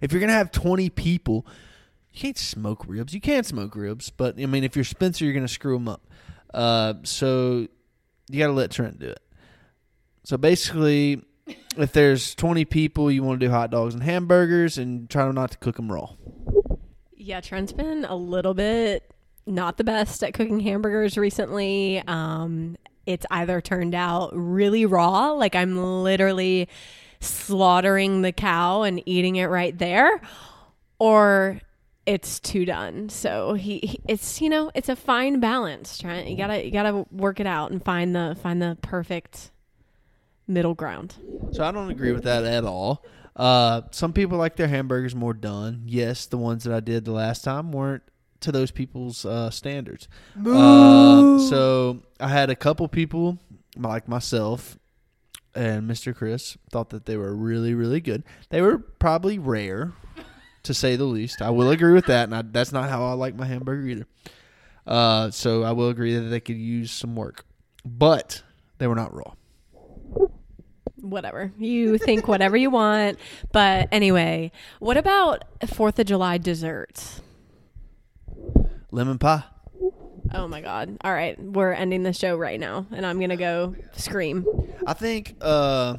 if 0.00 0.12
you're 0.12 0.20
gonna 0.20 0.32
have 0.32 0.50
twenty 0.50 0.88
people, 0.88 1.46
you 2.10 2.20
can't 2.20 2.38
smoke 2.38 2.84
ribs. 2.88 3.12
You 3.12 3.20
can't 3.20 3.44
smoke 3.44 3.76
ribs, 3.76 4.08
but 4.08 4.40
I 4.40 4.46
mean, 4.46 4.64
if 4.64 4.74
you're 4.74 4.84
Spencer, 4.84 5.26
you're 5.26 5.34
gonna 5.34 5.46
screw 5.46 5.74
them 5.74 5.88
up. 5.88 6.06
Uh, 6.54 6.94
so 7.02 7.68
you 8.30 8.38
got 8.38 8.46
to 8.46 8.52
let 8.54 8.70
Trent 8.70 8.98
do 8.98 9.08
it. 9.08 9.20
So 10.24 10.38
basically, 10.38 11.22
if 11.78 11.92
there's 11.92 12.34
20 12.34 12.64
people, 12.64 13.10
you 13.10 13.22
want 13.22 13.40
to 13.40 13.46
do 13.46 13.50
hot 13.50 13.70
dogs 13.70 13.94
and 13.94 14.02
hamburgers, 14.02 14.78
and 14.78 15.08
try 15.08 15.30
not 15.30 15.52
to 15.52 15.58
cook 15.58 15.76
them 15.76 15.90
raw. 15.92 16.10
Yeah, 17.16 17.40
Trent's 17.40 17.72
been 17.72 18.04
a 18.04 18.16
little 18.16 18.54
bit 18.54 19.12
not 19.48 19.78
the 19.78 19.84
best 19.84 20.22
at 20.22 20.34
cooking 20.34 20.60
hamburgers 20.60 21.16
recently. 21.16 22.02
Um, 22.06 22.76
it's 23.06 23.26
either 23.30 23.60
turned 23.60 23.94
out 23.94 24.30
really 24.34 24.86
raw, 24.86 25.32
like 25.32 25.54
I'm 25.54 26.02
literally 26.02 26.68
slaughtering 27.20 28.22
the 28.22 28.32
cow 28.32 28.82
and 28.82 29.02
eating 29.06 29.36
it 29.36 29.46
right 29.46 29.76
there, 29.76 30.20
or 30.98 31.60
it's 32.06 32.38
too 32.38 32.64
done. 32.64 33.08
So 33.08 33.54
he, 33.54 33.78
he 33.78 34.00
it's 34.06 34.40
you 34.40 34.50
know 34.50 34.70
it's 34.74 34.88
a 34.88 34.96
fine 34.96 35.40
balance, 35.40 35.98
Trent. 35.98 36.28
You 36.28 36.36
gotta 36.36 36.64
you 36.64 36.70
gotta 36.70 37.06
work 37.10 37.40
it 37.40 37.46
out 37.46 37.70
and 37.70 37.82
find 37.82 38.14
the 38.14 38.36
find 38.42 38.60
the 38.60 38.76
perfect 38.82 39.50
middle 40.48 40.74
ground. 40.74 41.14
So 41.52 41.62
I 41.62 41.70
don't 41.70 41.90
agree 41.90 42.12
with 42.12 42.24
that 42.24 42.44
at 42.44 42.64
all. 42.64 43.04
Uh, 43.36 43.82
some 43.92 44.12
people 44.12 44.36
like 44.38 44.56
their 44.56 44.66
hamburgers 44.66 45.14
more 45.14 45.34
done. 45.34 45.84
Yes, 45.86 46.26
the 46.26 46.38
ones 46.38 46.64
that 46.64 46.74
I 46.74 46.80
did 46.80 47.04
the 47.04 47.12
last 47.12 47.44
time 47.44 47.70
weren't 47.70 48.02
to 48.40 48.50
those 48.50 48.70
people's 48.70 49.24
uh, 49.24 49.50
standards. 49.50 50.08
Uh, 50.44 51.38
so 51.38 52.02
I 52.18 52.28
had 52.28 52.50
a 52.50 52.56
couple 52.56 52.88
people 52.88 53.38
like 53.76 54.08
myself 54.08 54.78
and 55.54 55.90
Mr. 55.90 56.14
Chris 56.14 56.56
thought 56.70 56.90
that 56.90 57.06
they 57.06 57.16
were 57.16 57.34
really, 57.34 57.74
really 57.74 58.00
good. 58.00 58.22
They 58.50 58.60
were 58.60 58.78
probably 58.78 59.38
rare, 59.38 59.92
to 60.62 60.74
say 60.74 60.96
the 60.96 61.04
least. 61.04 61.42
I 61.42 61.50
will 61.50 61.70
agree 61.70 61.94
with 61.94 62.06
that, 62.06 62.24
and 62.24 62.34
I, 62.34 62.42
that's 62.42 62.72
not 62.72 62.88
how 62.88 63.04
I 63.06 63.12
like 63.12 63.34
my 63.34 63.46
hamburger 63.46 63.88
either. 63.88 64.06
Uh, 64.86 65.30
so 65.30 65.64
I 65.64 65.72
will 65.72 65.88
agree 65.88 66.14
that 66.14 66.28
they 66.28 66.40
could 66.40 66.56
use 66.56 66.90
some 66.90 67.16
work, 67.16 67.44
but 67.84 68.42
they 68.78 68.86
were 68.86 68.94
not 68.94 69.14
raw. 69.14 69.32
Whatever. 71.00 71.52
You 71.58 71.98
think 71.98 72.28
whatever 72.28 72.56
you 72.56 72.70
want. 72.70 73.18
But 73.52 73.88
anyway, 73.92 74.52
what 74.78 74.96
about 74.96 75.44
4th 75.60 75.98
of 75.98 76.06
July 76.06 76.38
desserts? 76.38 77.20
Lemon 78.90 79.18
pie. 79.18 79.44
Oh 80.32 80.46
my 80.46 80.60
God. 80.60 80.96
All 81.02 81.12
right. 81.12 81.40
We're 81.40 81.72
ending 81.72 82.02
the 82.02 82.12
show 82.12 82.36
right 82.36 82.60
now, 82.60 82.86
and 82.92 83.06
I'm 83.06 83.18
going 83.18 83.30
to 83.30 83.36
go 83.36 83.74
scream. 83.92 84.46
I 84.86 84.92
think 84.92 85.36
uh, 85.40 85.96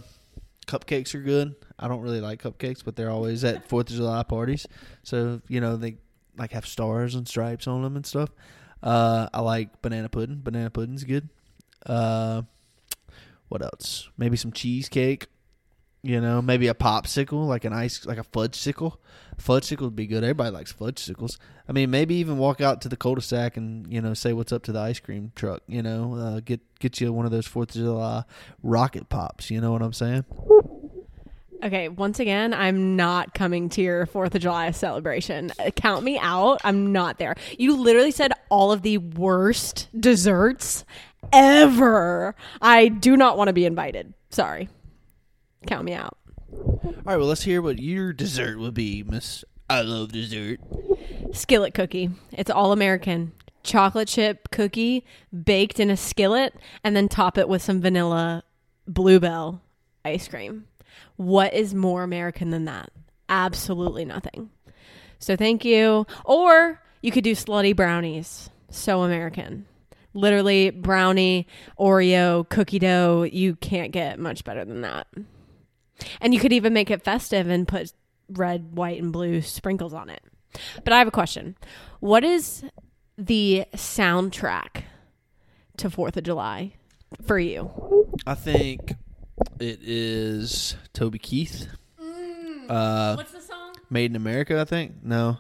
cupcakes 0.67 1.15
are 1.15 1.21
good. 1.21 1.55
I 1.79 1.87
don't 1.87 2.01
really 2.01 2.21
like 2.21 2.43
cupcakes, 2.43 2.83
but 2.83 2.95
they're 2.95 3.09
always 3.09 3.43
at 3.43 3.67
Fourth 3.67 3.89
of 3.89 3.95
July 3.95 4.23
parties. 4.23 4.67
So 5.03 5.41
you 5.47 5.61
know 5.61 5.77
they 5.77 5.97
like 6.37 6.51
have 6.51 6.67
stars 6.67 7.15
and 7.15 7.27
stripes 7.27 7.67
on 7.67 7.81
them 7.81 7.95
and 7.95 8.05
stuff. 8.05 8.29
Uh, 8.83 9.27
I 9.33 9.41
like 9.41 9.81
banana 9.81 10.09
pudding. 10.09 10.41
Banana 10.41 10.69
pudding's 10.69 11.03
good. 11.03 11.29
Uh, 11.85 12.43
what 13.49 13.61
else? 13.61 14.09
Maybe 14.17 14.37
some 14.37 14.51
cheesecake. 14.51 15.27
You 16.01 16.21
know, 16.21 16.41
maybe 16.41 16.69
a 16.69 16.73
popsicle, 16.73 17.45
like 17.45 17.65
an 17.65 17.73
ice, 17.73 18.05
like 18.05 18.17
a 18.17 18.23
fudge 18.23 18.55
sickle. 18.55 19.01
Fudge 19.37 19.65
sickle 19.65 19.87
would 19.87 19.97
be 19.97 20.07
good. 20.07 20.23
Everybody 20.23 20.51
likes 20.51 20.71
fudge 20.71 20.97
sickles. 20.97 21.37
I 21.67 21.73
mean, 21.73 21.91
maybe 21.91 22.15
even 22.15 22.37
walk 22.37 22.61
out 22.61 22.81
to 22.83 22.89
the 22.89 22.95
cul-de-sac 22.95 23.57
and 23.57 23.91
you 23.91 23.99
know 23.99 24.13
say 24.13 24.31
what's 24.31 24.53
up 24.53 24.63
to 24.63 24.71
the 24.71 24.79
ice 24.79 25.01
cream 25.01 25.33
truck. 25.35 25.61
You 25.67 25.81
know, 25.81 26.15
uh, 26.15 26.39
get 26.39 26.61
get 26.79 27.01
you 27.01 27.11
one 27.11 27.25
of 27.25 27.31
those 27.31 27.47
Fourth 27.47 27.71
of 27.71 27.81
July 27.81 28.23
rocket 28.63 29.09
pops. 29.09 29.51
You 29.51 29.59
know 29.59 29.73
what 29.73 29.81
I'm 29.81 29.91
saying? 29.91 30.23
Okay, 31.61 31.89
once 31.89 32.21
again, 32.21 32.53
I'm 32.53 32.95
not 32.95 33.33
coming 33.33 33.67
to 33.69 33.81
your 33.81 34.05
4th 34.05 34.33
of 34.33 34.41
July 34.41 34.71
celebration. 34.71 35.51
Uh, 35.59 35.71
Count 35.71 36.05
me 36.05 36.17
out. 36.17 36.61
I'm 36.63 36.93
not 36.93 37.17
there. 37.17 37.35
You 37.57 37.75
literally 37.75 38.11
said 38.11 38.31
all 38.47 38.71
of 38.71 38.81
the 38.81 38.97
worst 38.97 39.89
desserts 39.99 40.85
ever. 41.31 42.35
I 42.61 42.87
do 42.87 43.17
not 43.17 43.37
want 43.37 43.47
to 43.47 43.53
be 43.53 43.65
invited. 43.65 44.13
Sorry. 44.29 44.69
Count 45.67 45.85
me 45.85 45.93
out. 45.93 46.17
All 46.51 46.93
right, 47.03 47.17
well, 47.17 47.27
let's 47.27 47.43
hear 47.43 47.61
what 47.61 47.79
your 47.79 48.13
dessert 48.13 48.59
would 48.59 48.73
be, 48.73 49.03
Miss. 49.03 49.43
I 49.69 49.81
love 49.81 50.11
dessert. 50.11 50.59
Skillet 51.31 51.73
cookie. 51.73 52.09
It's 52.31 52.49
all 52.49 52.71
American. 52.71 53.33
Chocolate 53.61 54.07
chip 54.07 54.49
cookie 54.51 55.05
baked 55.43 55.79
in 55.79 55.89
a 55.89 55.97
skillet 55.97 56.55
and 56.83 56.95
then 56.95 57.07
top 57.07 57.37
it 57.37 57.49
with 57.49 57.61
some 57.61 57.81
vanilla 57.81 58.43
Blue 58.87 59.19
Bell 59.19 59.61
ice 60.05 60.27
cream. 60.27 60.65
What 61.17 61.53
is 61.53 61.75
more 61.75 62.03
American 62.03 62.49
than 62.49 62.65
that? 62.65 62.89
Absolutely 63.27 64.05
nothing. 64.05 64.49
So 65.19 65.35
thank 65.35 65.65
you. 65.65 66.07
Or 66.25 66.81
you 67.01 67.11
could 67.11 67.23
do 67.23 67.35
slutty 67.35 67.75
brownies. 67.75 68.49
So 68.71 69.03
American. 69.03 69.65
Literally 70.13 70.69
brownie, 70.71 71.47
Oreo, 71.79 72.47
cookie 72.49 72.79
dough. 72.79 73.23
You 73.23 73.55
can't 73.55 73.91
get 73.91 74.19
much 74.19 74.43
better 74.43 74.65
than 74.65 74.81
that. 74.81 75.07
And 76.21 76.33
you 76.33 76.39
could 76.39 76.53
even 76.53 76.73
make 76.73 76.89
it 76.89 77.03
festive 77.03 77.47
and 77.49 77.67
put 77.67 77.93
red, 78.29 78.75
white, 78.75 79.01
and 79.01 79.11
blue 79.11 79.41
sprinkles 79.41 79.93
on 79.93 80.09
it. 80.09 80.23
But 80.83 80.93
I 80.93 80.99
have 80.99 81.07
a 81.07 81.11
question. 81.11 81.55
What 81.99 82.23
is 82.23 82.63
the 83.17 83.65
soundtrack 83.75 84.83
to 85.77 85.89
4th 85.89 86.17
of 86.17 86.23
July 86.23 86.73
for 87.25 87.37
you? 87.37 87.69
I 88.25 88.35
think 88.35 88.93
it 89.59 89.79
is 89.81 90.75
Toby 90.93 91.19
Keith. 91.19 91.67
Uh, 92.67 93.15
What's 93.15 93.31
the 93.31 93.41
song? 93.41 93.73
Made 93.89 94.11
in 94.11 94.15
America, 94.15 94.59
I 94.59 94.65
think. 94.65 95.03
No. 95.03 95.39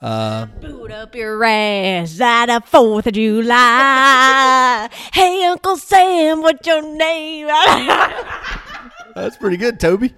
Uh, 0.00 0.46
Boot 0.46 0.92
up 0.92 1.14
your 1.16 1.42
ass 1.42 2.20
at 2.20 2.46
the 2.46 2.60
4th 2.60 3.06
of 3.06 3.12
July. 3.12 4.88
hey, 5.12 5.44
Uncle 5.44 5.76
Sam, 5.76 6.40
what's 6.40 6.64
your 6.66 6.82
name? 6.82 7.46
that's 9.16 9.36
pretty 9.38 9.56
good, 9.56 9.80
Toby. 9.80 10.14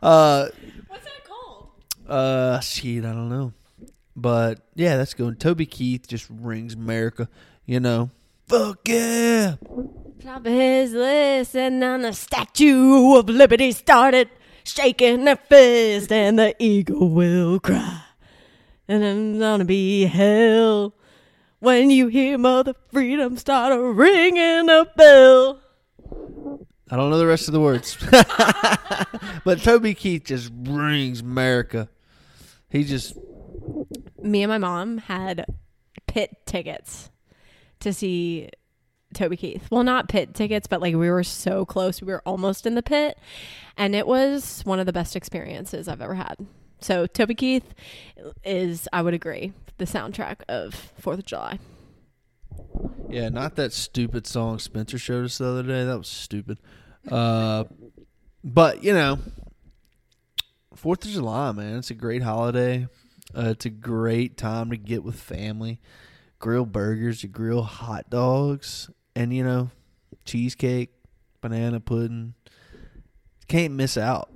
Uh, 0.00 0.46
what's 0.86 1.04
that 1.04 1.24
called? 1.26 1.68
uh, 2.08 2.60
shit, 2.60 3.04
I 3.04 3.08
don't 3.12 3.28
know. 3.28 3.52
But 4.14 4.60
yeah, 4.76 4.96
that's 4.96 5.14
good. 5.14 5.40
Toby 5.40 5.66
Keith 5.66 6.06
just 6.06 6.26
rings 6.30 6.74
America. 6.74 7.28
You 7.66 7.80
know, 7.80 8.10
fuck 8.46 8.86
yeah. 8.88 9.56
Top 10.22 10.46
of 10.46 10.52
his 10.52 10.92
list, 10.92 11.56
and 11.56 11.82
then 11.82 12.02
the 12.02 12.12
Statue 12.12 13.16
of 13.16 13.28
Liberty 13.28 13.72
started 13.72 14.28
shaking 14.64 15.24
their 15.24 15.36
fist, 15.36 16.10
and 16.12 16.38
the 16.38 16.54
eagle 16.60 17.08
will 17.10 17.58
cry. 17.60 18.02
And 18.88 19.04
I'm 19.04 19.38
gonna 19.38 19.66
be 19.66 20.06
hell 20.06 20.94
when 21.58 21.90
you 21.90 22.06
hear 22.06 22.38
Mother 22.38 22.74
Freedom 22.90 23.36
start 23.36 23.72
a 23.72 23.82
ringing 23.82 24.70
a 24.70 24.86
bell. 24.96 25.60
I 26.90 26.96
don't 26.96 27.10
know 27.10 27.18
the 27.18 27.26
rest 27.26 27.48
of 27.48 27.52
the 27.52 27.60
words, 27.60 27.98
but 29.44 29.60
Toby 29.62 29.92
Keith 29.92 30.24
just 30.24 30.50
rings 30.62 31.20
America. 31.20 31.90
He 32.70 32.84
just 32.84 33.14
Me 34.22 34.42
and 34.42 34.50
my 34.50 34.56
mom 34.56 34.98
had 34.98 35.44
pit 36.06 36.38
tickets 36.46 37.10
to 37.80 37.92
see 37.92 38.48
Toby 39.12 39.36
Keith. 39.36 39.68
Well, 39.70 39.82
not 39.82 40.08
pit 40.08 40.34
tickets, 40.34 40.66
but 40.66 40.80
like 40.80 40.94
we 40.94 41.10
were 41.10 41.24
so 41.24 41.66
close. 41.66 42.00
We 42.00 42.10
were 42.10 42.22
almost 42.24 42.64
in 42.64 42.74
the 42.74 42.82
pit, 42.82 43.18
and 43.76 43.94
it 43.94 44.06
was 44.06 44.62
one 44.64 44.80
of 44.80 44.86
the 44.86 44.94
best 44.94 45.14
experiences 45.14 45.88
I've 45.88 46.00
ever 46.00 46.14
had. 46.14 46.36
So 46.80 47.06
Toby 47.06 47.34
Keith 47.34 47.74
is, 48.44 48.88
I 48.92 49.02
would 49.02 49.14
agree, 49.14 49.52
the 49.78 49.84
soundtrack 49.84 50.38
of 50.48 50.74
Fourth 50.98 51.20
of 51.20 51.26
July. 51.26 51.58
yeah, 53.08 53.28
not 53.28 53.56
that 53.56 53.72
stupid 53.72 54.26
song 54.26 54.58
Spencer 54.58 54.98
showed 54.98 55.24
us 55.24 55.38
the 55.38 55.46
other 55.46 55.62
day. 55.62 55.84
That 55.84 55.98
was 55.98 56.08
stupid. 56.08 56.58
Uh, 57.10 57.64
but 58.44 58.84
you 58.84 58.92
know, 58.92 59.18
Fourth 60.74 61.04
of 61.04 61.10
July, 61.10 61.52
man, 61.52 61.78
it's 61.78 61.90
a 61.90 61.94
great 61.94 62.22
holiday. 62.22 62.86
Uh, 63.36 63.48
it's 63.50 63.66
a 63.66 63.70
great 63.70 64.36
time 64.36 64.70
to 64.70 64.76
get 64.76 65.02
with 65.04 65.16
family, 65.16 65.80
grill 66.38 66.64
burgers, 66.64 67.22
you 67.22 67.28
grill 67.28 67.62
hot 67.62 68.08
dogs, 68.08 68.88
and 69.14 69.34
you 69.34 69.44
know, 69.44 69.70
cheesecake, 70.24 70.90
banana 71.40 71.80
pudding. 71.80 72.34
Can't 73.48 73.74
miss 73.74 73.96
out. 73.96 74.30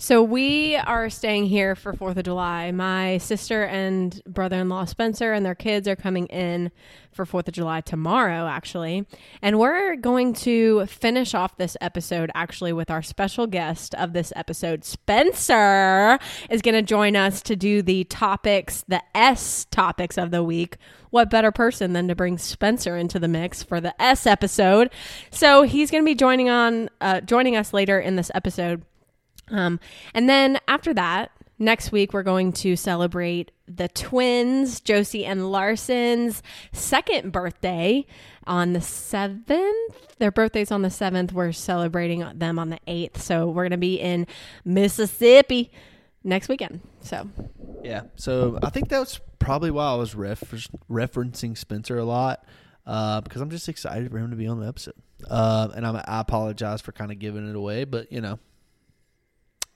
So 0.00 0.22
we 0.22 0.76
are 0.76 1.10
staying 1.10 1.46
here 1.46 1.74
for 1.74 1.92
Fourth 1.92 2.16
of 2.16 2.22
July. 2.22 2.70
My 2.70 3.18
sister 3.18 3.64
and 3.64 4.22
brother-in-law 4.28 4.84
Spencer 4.84 5.32
and 5.32 5.44
their 5.44 5.56
kids 5.56 5.88
are 5.88 5.96
coming 5.96 6.26
in 6.26 6.70
for 7.10 7.26
Fourth 7.26 7.48
of 7.48 7.54
July 7.54 7.80
tomorrow, 7.80 8.46
actually, 8.46 9.08
and 9.42 9.58
we're 9.58 9.96
going 9.96 10.34
to 10.34 10.86
finish 10.86 11.34
off 11.34 11.56
this 11.56 11.76
episode 11.80 12.30
actually 12.32 12.72
with 12.72 12.92
our 12.92 13.02
special 13.02 13.48
guest 13.48 13.92
of 13.96 14.12
this 14.12 14.32
episode, 14.36 14.84
Spencer, 14.84 16.20
is 16.48 16.62
going 16.62 16.76
to 16.76 16.82
join 16.82 17.16
us 17.16 17.42
to 17.42 17.56
do 17.56 17.82
the 17.82 18.04
topics, 18.04 18.84
the 18.86 19.02
S 19.16 19.64
topics 19.72 20.16
of 20.16 20.30
the 20.30 20.44
week. 20.44 20.76
What 21.10 21.28
better 21.28 21.50
person 21.50 21.92
than 21.92 22.06
to 22.06 22.14
bring 22.14 22.38
Spencer 22.38 22.96
into 22.96 23.18
the 23.18 23.26
mix 23.26 23.64
for 23.64 23.80
the 23.80 24.00
S 24.00 24.28
episode? 24.28 24.90
So 25.32 25.62
he's 25.62 25.90
going 25.90 26.04
to 26.04 26.08
be 26.08 26.14
joining 26.14 26.48
on, 26.48 26.88
uh, 27.00 27.20
joining 27.22 27.56
us 27.56 27.72
later 27.72 27.98
in 27.98 28.14
this 28.14 28.30
episode. 28.32 28.84
Um, 29.50 29.80
and 30.14 30.28
then 30.28 30.58
after 30.68 30.94
that, 30.94 31.30
next 31.58 31.92
week, 31.92 32.12
we're 32.12 32.22
going 32.22 32.52
to 32.52 32.76
celebrate 32.76 33.50
the 33.66 33.88
twins, 33.88 34.80
Josie 34.80 35.24
and 35.24 35.50
Larson's 35.50 36.42
second 36.72 37.32
birthday 37.32 38.06
on 38.46 38.72
the 38.72 38.78
7th. 38.78 39.72
Their 40.18 40.30
birthday's 40.30 40.72
on 40.72 40.82
the 40.82 40.88
7th. 40.88 41.32
We're 41.32 41.52
celebrating 41.52 42.24
them 42.34 42.58
on 42.58 42.70
the 42.70 42.78
8th. 42.88 43.18
So 43.18 43.48
we're 43.48 43.64
going 43.64 43.72
to 43.72 43.76
be 43.76 44.00
in 44.00 44.26
Mississippi 44.64 45.70
next 46.24 46.48
weekend. 46.48 46.80
So, 47.00 47.28
Yeah. 47.82 48.02
So 48.16 48.58
I 48.62 48.70
think 48.70 48.88
that's 48.88 49.20
probably 49.38 49.70
why 49.70 49.92
I 49.92 49.94
was 49.94 50.14
refer- 50.14 50.56
referencing 50.90 51.56
Spencer 51.56 51.98
a 51.98 52.04
lot 52.04 52.44
uh, 52.86 53.20
because 53.20 53.40
I'm 53.40 53.50
just 53.50 53.68
excited 53.68 54.10
for 54.10 54.18
him 54.18 54.30
to 54.30 54.36
be 54.36 54.46
on 54.46 54.60
the 54.60 54.66
episode. 54.66 54.94
Uh, 55.28 55.68
and 55.74 55.86
I'm, 55.86 55.96
I 55.96 56.20
apologize 56.20 56.80
for 56.80 56.92
kind 56.92 57.10
of 57.12 57.18
giving 57.18 57.48
it 57.48 57.54
away, 57.56 57.84
but 57.84 58.10
you 58.12 58.20
know, 58.20 58.38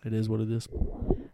it 0.04 0.12
is 0.12 0.28
what 0.28 0.40
it 0.40 0.50
is. 0.50 0.68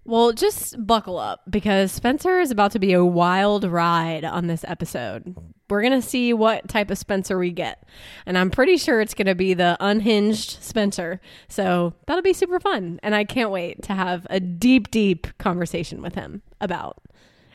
well, 0.05 0.33
just 0.33 0.87
buckle 0.87 1.19
up 1.19 1.43
because 1.49 1.93
Spencer 1.93 2.41
is 2.41 2.51
about 2.51 2.73
to 2.73 2.79
be 2.79 2.93
a 2.93 3.05
wild 3.05 3.65
ride 3.65 4.25
on 4.25 4.47
this 4.47 4.65
episode. 4.69 5.35
We're 5.71 5.83
going 5.83 6.01
to 6.01 6.07
see 6.07 6.33
what 6.33 6.69
type 6.69 6.91
of 6.91 6.99
Spencer 6.99 7.39
we 7.39 7.51
get. 7.51 7.87
And 8.25 8.39
I'm 8.39 8.51
pretty 8.51 8.79
sure 8.79 9.01
it's 9.01 9.15
going 9.15 9.27
to 9.27 9.35
be 9.35 9.55
the 9.55 9.77
unhinged 9.81 10.63
Spencer. 10.63 11.21
So 11.49 11.95
that'll 12.07 12.23
be 12.23 12.33
super 12.33 12.59
fun. 12.59 13.01
And 13.03 13.15
I 13.15 13.25
can't 13.25 13.51
wait 13.51 13.83
to 13.83 13.95
have 13.95 14.27
a 14.31 14.41
deep, 14.41 14.91
deep 14.91 15.27
conversation 15.39 16.01
with 16.01 16.15
him 16.15 16.43
about 16.61 17.03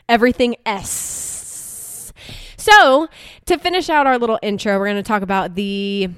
everything 0.08 0.56
S. 0.64 2.12
So, 2.56 3.08
to 3.44 3.58
finish 3.58 3.90
out 3.90 4.06
our 4.06 4.18
little 4.18 4.38
intro, 4.40 4.78
we're 4.78 4.86
going 4.86 4.96
to 4.96 5.02
talk 5.02 5.22
about 5.22 5.54
the 5.54 6.08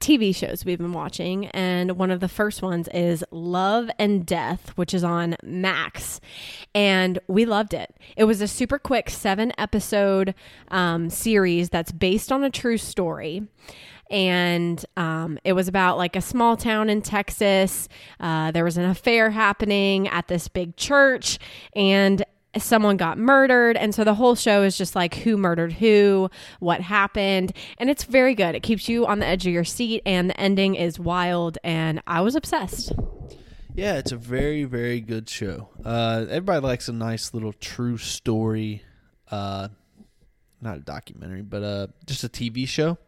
TV 0.00 0.34
shows 0.34 0.64
we've 0.64 0.78
been 0.78 0.92
watching, 0.92 1.46
and 1.48 1.92
one 1.92 2.10
of 2.10 2.20
the 2.20 2.28
first 2.28 2.62
ones 2.62 2.88
is 2.94 3.24
Love 3.30 3.90
and 3.98 4.24
Death, 4.24 4.70
which 4.76 4.94
is 4.94 5.02
on 5.02 5.36
Max, 5.42 6.20
and 6.74 7.18
we 7.26 7.44
loved 7.44 7.74
it. 7.74 7.94
It 8.16 8.24
was 8.24 8.40
a 8.40 8.48
super 8.48 8.78
quick 8.78 9.10
seven 9.10 9.52
episode 9.58 10.34
um, 10.68 11.10
series 11.10 11.70
that's 11.70 11.92
based 11.92 12.30
on 12.30 12.44
a 12.44 12.50
true 12.50 12.78
story. 12.78 13.46
And 14.10 14.82
um, 14.96 15.38
it 15.44 15.52
was 15.52 15.68
about 15.68 15.98
like 15.98 16.16
a 16.16 16.22
small 16.22 16.56
town 16.56 16.88
in 16.88 17.02
Texas. 17.02 17.88
Uh, 18.18 18.50
there 18.52 18.64
was 18.64 18.78
an 18.78 18.84
affair 18.84 19.30
happening 19.30 20.08
at 20.08 20.28
this 20.28 20.48
big 20.48 20.76
church, 20.76 21.38
and 21.76 22.24
someone 22.56 22.96
got 22.96 23.18
murdered 23.18 23.76
and 23.76 23.94
so 23.94 24.02
the 24.04 24.14
whole 24.14 24.34
show 24.34 24.62
is 24.62 24.76
just 24.78 24.94
like 24.96 25.14
who 25.16 25.36
murdered 25.36 25.72
who 25.72 26.30
what 26.60 26.80
happened 26.80 27.52
and 27.78 27.90
it's 27.90 28.04
very 28.04 28.34
good 28.34 28.54
it 28.54 28.62
keeps 28.62 28.88
you 28.88 29.06
on 29.06 29.18
the 29.18 29.26
edge 29.26 29.46
of 29.46 29.52
your 29.52 29.64
seat 29.64 30.02
and 30.06 30.30
the 30.30 30.40
ending 30.40 30.74
is 30.74 30.98
wild 30.98 31.58
and 31.62 32.00
i 32.06 32.20
was 32.20 32.34
obsessed 32.34 32.92
Yeah, 33.74 33.94
it's 33.98 34.10
a 34.10 34.16
very, 34.16 34.64
very 34.64 35.00
good 35.00 35.28
show. 35.28 35.68
Uh, 35.84 36.24
everybody 36.28 36.66
likes 36.66 36.88
a 36.88 36.92
nice 36.92 37.32
little 37.32 37.52
true 37.52 37.96
story, 37.96 38.82
uh, 39.30 39.68
not 40.60 40.78
a 40.78 40.80
documentary, 40.80 41.42
but 41.42 41.62
uh, 41.62 41.86
just 42.04 42.24
a 42.24 42.28
TV 42.28 42.66
show. 42.66 42.98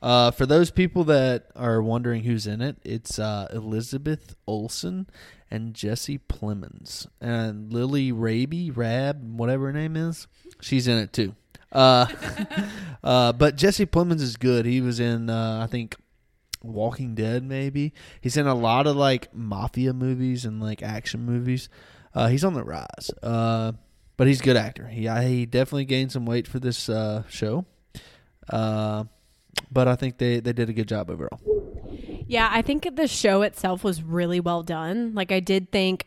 Uh, 0.00 0.30
for 0.30 0.46
those 0.46 0.70
people 0.70 1.04
that 1.04 1.46
are 1.56 1.82
wondering 1.82 2.22
who's 2.22 2.46
in 2.46 2.60
it, 2.60 2.76
it's 2.84 3.18
uh, 3.18 3.48
Elizabeth 3.52 4.36
Olsen 4.46 5.08
and 5.50 5.74
Jesse 5.74 6.18
Plemons 6.18 7.06
and 7.20 7.72
Lily 7.72 8.12
Raby, 8.12 8.70
Rab, 8.70 9.22
whatever 9.36 9.66
her 9.66 9.72
name 9.72 9.96
is. 9.96 10.28
She's 10.60 10.86
in 10.86 10.98
it 10.98 11.12
too. 11.12 11.34
Uh, 11.72 12.06
uh, 13.04 13.32
but 13.32 13.56
Jesse 13.56 13.86
Plemons 13.86 14.20
is 14.20 14.36
good. 14.36 14.66
He 14.66 14.80
was 14.80 15.00
in, 15.00 15.30
uh, 15.30 15.60
I 15.62 15.66
think, 15.66 15.96
Walking 16.62 17.14
Dead, 17.14 17.42
maybe. 17.42 17.92
He's 18.20 18.36
in 18.36 18.46
a 18.46 18.54
lot 18.54 18.86
of 18.86 18.96
like 18.96 19.34
mafia 19.34 19.92
movies 19.92 20.44
and 20.44 20.60
like 20.60 20.82
action 20.82 21.24
movies. 21.24 21.68
Uh, 22.14 22.28
he's 22.28 22.44
on 22.44 22.54
the 22.54 22.64
rise. 22.64 23.10
But 24.16 24.26
he's 24.26 24.40
a 24.40 24.44
good 24.44 24.56
actor. 24.56 24.88
He 24.88 25.06
I, 25.06 25.24
he 25.28 25.46
definitely 25.46 25.84
gained 25.84 26.10
some 26.10 26.26
weight 26.26 26.48
for 26.48 26.58
this 26.58 26.90
show. 27.28 27.64
But 29.70 29.88
I 29.88 29.96
think 29.96 30.18
they, 30.18 30.40
they 30.40 30.52
did 30.52 30.68
a 30.68 30.72
good 30.72 30.88
job 30.88 31.10
overall. 31.10 31.40
yeah 32.26 32.48
i 32.52 32.60
think 32.62 32.86
the 32.96 33.06
show 33.08 33.42
itself 33.42 33.82
was 33.82 34.02
really 34.02 34.38
well 34.40 34.62
done 34.62 35.14
like 35.14 35.32
i 35.32 35.40
did 35.40 35.70
think 35.72 36.06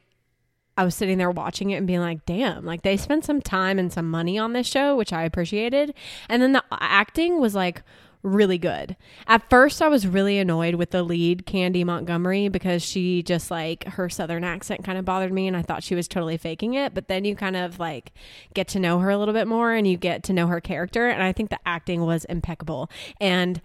i 0.78 0.84
was 0.84 0.94
sitting 0.94 1.18
there 1.18 1.32
watching 1.32 1.72
it 1.72 1.76
and 1.78 1.88
being 1.88 2.00
like 2.00 2.24
damn 2.28 2.64
like 2.66 2.84
they 2.84 2.96
spent 2.96 3.26
some 3.26 3.42
time 3.42 3.80
and 3.80 3.92
some 3.92 4.10
money 4.10 4.38
on 4.38 4.54
this 4.54 4.68
show 4.68 4.96
which 4.96 5.12
i 5.12 5.24
appreciated 5.24 5.94
and 6.30 6.42
then 6.42 6.52
the 6.52 6.64
acting 6.72 7.40
was 7.40 7.56
like 7.56 7.82
really 8.24 8.58
good. 8.58 8.96
At 9.28 9.50
first, 9.50 9.82
I 9.82 9.88
was 9.88 10.06
really 10.06 10.38
annoyed 10.38 10.76
with 10.76 10.92
the 10.92 11.04
lead, 11.04 11.46
Candy 11.46 11.84
Montgomery, 11.84 12.50
because 12.50 12.84
she 12.84 13.24
just 13.24 13.50
like 13.50 13.86
her 13.86 14.10
southern 14.10 14.44
accent 14.44 14.84
kind 14.84 14.98
of 14.98 15.06
bothered 15.06 15.34
me 15.34 15.48
and 15.48 15.58
I 15.58 15.62
thought 15.62 15.84
she 15.84 15.96
was 15.96 16.08
totally 16.08 16.38
faking 16.38 16.74
it. 16.74 16.94
But 16.94 17.08
then 17.08 17.26
you 17.26 17.36
kind 17.36 17.56
of 17.56 17.80
like 17.80 18.12
get 18.54 18.68
to 18.70 18.80
know 18.80 19.00
her 19.00 19.10
a 19.10 19.18
little 19.18 19.34
bit 19.34 19.48
more 19.48 19.74
and 19.74 19.88
you 19.88 19.98
get 19.98 20.24
to 20.24 20.34
know 20.34 20.48
her 20.48 20.62
character. 20.62 21.08
And 21.08 21.24
I 21.24 21.34
think 21.34 21.50
the 21.50 21.60
acting 21.66 22.02
was 22.06 22.26
impeccable. 22.26 22.90
And 23.20 23.62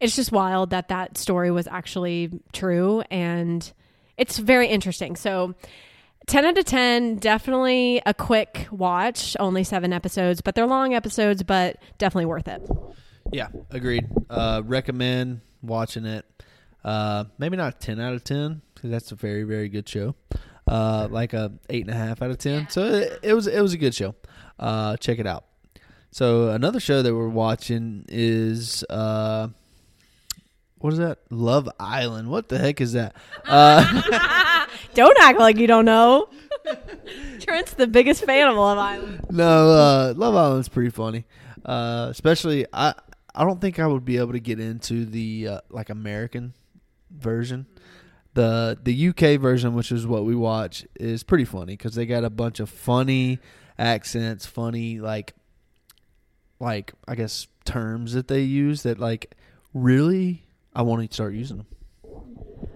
it's 0.00 0.16
just 0.16 0.32
wild 0.32 0.70
that 0.70 0.88
that 0.88 1.16
story 1.16 1.50
was 1.50 1.66
actually 1.68 2.30
true. 2.52 3.02
And 3.10 3.72
it's 4.16 4.38
very 4.38 4.68
interesting. 4.68 5.16
So, 5.16 5.54
10 6.28 6.44
out 6.44 6.56
of 6.56 6.64
10 6.64 7.16
definitely 7.16 8.00
a 8.06 8.14
quick 8.14 8.68
watch 8.70 9.36
only 9.40 9.64
seven 9.64 9.92
episodes 9.92 10.40
but 10.40 10.54
they're 10.54 10.68
long 10.68 10.94
episodes 10.94 11.42
but 11.42 11.78
definitely 11.98 12.26
worth 12.26 12.46
it 12.46 12.62
Yeah, 13.32 13.48
agreed. 13.70 14.06
Uh, 14.28 14.62
recommend 14.64 15.40
watching 15.62 16.04
it. 16.04 16.24
Uh, 16.84 17.24
maybe 17.38 17.56
not 17.56 17.80
ten 17.80 17.98
out 18.00 18.12
of 18.12 18.24
ten 18.24 18.60
because 18.74 18.90
that's 18.90 19.10
a 19.10 19.14
very 19.14 19.44
very 19.44 19.68
good 19.68 19.88
show. 19.88 20.14
Uh, 20.68 21.08
like 21.10 21.32
a 21.32 21.52
eight 21.70 21.86
and 21.86 21.90
a 21.90 21.96
half 21.96 22.22
out 22.22 22.30
of 22.30 22.38
ten. 22.38 22.68
So 22.68 22.84
it, 22.84 23.20
it 23.22 23.34
was 23.34 23.46
it 23.46 23.60
was 23.60 23.72
a 23.72 23.78
good 23.78 23.94
show. 23.94 24.14
Uh, 24.58 24.96
check 24.98 25.18
it 25.18 25.26
out. 25.26 25.46
So 26.10 26.50
another 26.50 26.78
show 26.78 27.00
that 27.00 27.14
we're 27.14 27.28
watching 27.28 28.04
is 28.08 28.84
uh, 28.90 29.48
what 30.78 30.92
is 30.92 30.98
that? 30.98 31.20
Love 31.30 31.70
Island. 31.80 32.28
What 32.28 32.50
the 32.50 32.58
heck 32.58 32.80
is 32.82 32.92
that? 32.92 33.16
Uh, 33.46 34.66
don't 34.94 35.18
act 35.20 35.38
like 35.38 35.56
you 35.56 35.66
don't 35.66 35.86
know 35.86 36.28
trent's 37.40 37.74
the 37.74 37.86
biggest 37.86 38.24
fan 38.24 38.48
of 38.48 38.56
love 38.56 38.78
island 38.78 39.20
no, 39.30 39.70
uh, 39.70 40.14
Love 40.16 40.34
Island's 40.36 40.68
pretty 40.68 40.90
funny. 40.90 41.24
Uh, 41.64 42.08
especially 42.10 42.66
I 42.72 42.94
I 43.34 43.44
don't 43.44 43.60
think 43.60 43.78
I 43.78 43.86
would 43.86 44.04
be 44.04 44.18
able 44.18 44.32
to 44.32 44.40
get 44.40 44.60
into 44.60 45.04
the 45.04 45.48
uh, 45.48 45.60
like 45.70 45.90
American 45.90 46.54
version. 47.10 47.66
The 48.34 48.78
the 48.82 49.08
UK 49.08 49.40
version, 49.40 49.74
which 49.74 49.92
is 49.92 50.06
what 50.06 50.24
we 50.24 50.34
watch, 50.34 50.86
is 50.98 51.22
pretty 51.22 51.44
funny 51.44 51.76
because 51.76 51.94
they 51.94 52.06
got 52.06 52.24
a 52.24 52.30
bunch 52.30 52.60
of 52.60 52.68
funny 52.68 53.38
accents, 53.78 54.46
funny 54.46 55.00
like 55.00 55.34
like 56.60 56.92
I 57.06 57.14
guess 57.14 57.46
terms 57.64 58.12
that 58.14 58.28
they 58.28 58.42
use 58.42 58.82
that 58.82 58.98
like 58.98 59.34
really 59.74 60.44
I 60.74 60.82
want 60.82 61.08
to 61.08 61.14
start 61.14 61.34
using 61.34 61.58
them. 61.58 61.66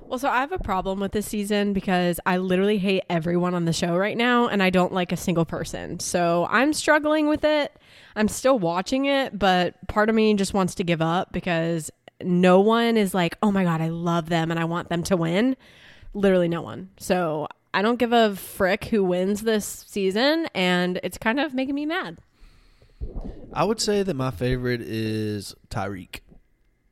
Well, 0.09 0.21
so 0.21 0.29
I 0.29 0.39
have 0.39 0.53
a 0.53 0.59
problem 0.59 1.01
with 1.01 1.11
this 1.11 1.27
season 1.27 1.73
because 1.73 2.21
I 2.25 2.37
literally 2.37 2.79
hate 2.79 3.03
everyone 3.11 3.55
on 3.55 3.65
the 3.65 3.73
show 3.73 3.97
right 3.97 4.17
now 4.17 4.47
and 4.47 4.63
I 4.63 4.71
don't 4.71 4.93
like 4.93 5.11
a 5.11 5.17
single 5.17 5.45
person. 5.45 5.99
So 5.99 6.47
I'm 6.49 6.73
struggling 6.73 7.27
with 7.27 7.45
it. 7.45 7.77
I'm 8.17 8.29
still 8.29 8.59
watching 8.59 9.05
it, 9.05 9.39
but 9.39 9.75
part 9.89 10.09
of 10.09 10.15
me 10.15 10.33
just 10.35 10.55
wants 10.55 10.75
to 10.77 10.85
give 10.85 11.03
up 11.03 11.33
because 11.33 11.91
no 12.23 12.61
one 12.61 12.97
is 12.97 13.13
like, 13.13 13.37
oh 13.43 13.53
my 13.53 13.63
God, 13.63 13.81
I 13.83 13.89
love 13.89 14.29
them 14.31 14.51
and 14.51 14.59
I 14.59 14.65
want 14.65 14.89
them 14.89 15.03
to 15.05 15.17
win. 15.17 15.57
Literally 16.15 16.49
no 16.49 16.63
one. 16.63 16.89
So 16.97 17.47
I 17.75 17.83
don't 17.83 17.99
give 17.99 18.13
a 18.15 18.35
frick 18.35 18.87
who 18.87 19.05
wins 19.05 19.43
this 19.43 19.85
season 19.87 20.49
and 20.55 20.99
it's 21.03 21.19
kind 21.19 21.39
of 21.39 21.53
making 21.53 21.75
me 21.75 21.85
mad. 21.85 22.17
I 23.53 23.65
would 23.65 23.81
say 23.81 24.03
that 24.03 24.15
my 24.15 24.31
favorite 24.31 24.81
is 24.81 25.55
Tyrique. 25.69 26.21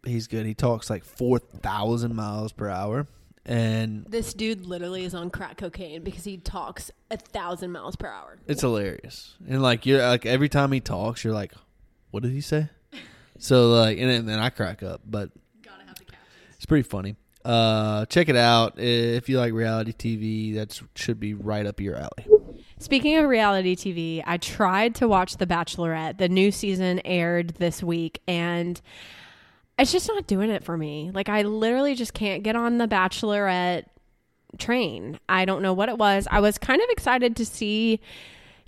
He's 0.04 0.26
good. 0.26 0.44
He 0.44 0.52
talks 0.52 0.90
like 0.90 1.04
4,000 1.04 2.14
miles 2.14 2.52
per 2.52 2.68
hour. 2.68 3.06
And 3.46 4.06
This 4.06 4.32
dude 4.32 4.64
literally 4.66 5.04
is 5.04 5.14
on 5.14 5.28
crack 5.30 5.58
cocaine 5.58 6.02
because 6.02 6.24
he 6.24 6.38
talks 6.38 6.90
a 7.10 7.16
thousand 7.16 7.72
miles 7.72 7.94
per 7.96 8.06
hour. 8.08 8.38
it's 8.46 8.62
hilarious. 8.62 9.34
And 9.48 9.62
like 9.62 9.84
you're 9.86 10.00
like 10.00 10.24
every 10.24 10.48
time 10.48 10.72
he 10.72 10.80
talks, 10.80 11.24
you're 11.24 11.34
like, 11.34 11.52
what 12.10 12.22
did 12.22 12.32
he 12.32 12.40
say? 12.40 12.68
so 13.38 13.68
like 13.70 13.98
and 13.98 14.26
then 14.28 14.38
I 14.38 14.48
crack 14.50 14.82
up, 14.82 15.02
but 15.04 15.30
Gotta 15.62 15.84
have 15.86 15.96
the 15.96 16.04
it's 16.56 16.66
pretty 16.66 16.88
funny. 16.88 17.16
Uh 17.44 18.06
check 18.06 18.30
it 18.30 18.36
out 18.36 18.78
if 18.78 19.28
you 19.28 19.38
like 19.38 19.52
reality 19.52 19.92
TV. 19.92 20.54
That 20.54 20.80
should 20.94 21.20
be 21.20 21.34
right 21.34 21.66
up 21.66 21.80
your 21.80 21.96
alley. 21.96 22.26
Speaking 22.78 23.16
of 23.18 23.28
reality 23.28 23.76
TV, 23.76 24.22
I 24.26 24.36
tried 24.38 24.94
to 24.96 25.08
watch 25.08 25.36
The 25.36 25.46
Bachelorette. 25.46 26.18
The 26.18 26.28
new 26.28 26.50
season 26.50 27.00
aired 27.04 27.50
this 27.58 27.82
week 27.82 28.20
and 28.26 28.80
it's 29.78 29.92
just 29.92 30.08
not 30.08 30.26
doing 30.26 30.50
it 30.50 30.64
for 30.64 30.76
me. 30.76 31.10
Like 31.12 31.28
I 31.28 31.42
literally 31.42 31.94
just 31.94 32.14
can't 32.14 32.42
get 32.42 32.56
on 32.56 32.78
The 32.78 32.86
Bachelorette 32.86 33.86
train. 34.58 35.18
I 35.28 35.44
don't 35.44 35.62
know 35.62 35.72
what 35.72 35.88
it 35.88 35.98
was. 35.98 36.28
I 36.30 36.40
was 36.40 36.58
kind 36.58 36.80
of 36.80 36.88
excited 36.90 37.36
to 37.36 37.46
see 37.46 38.00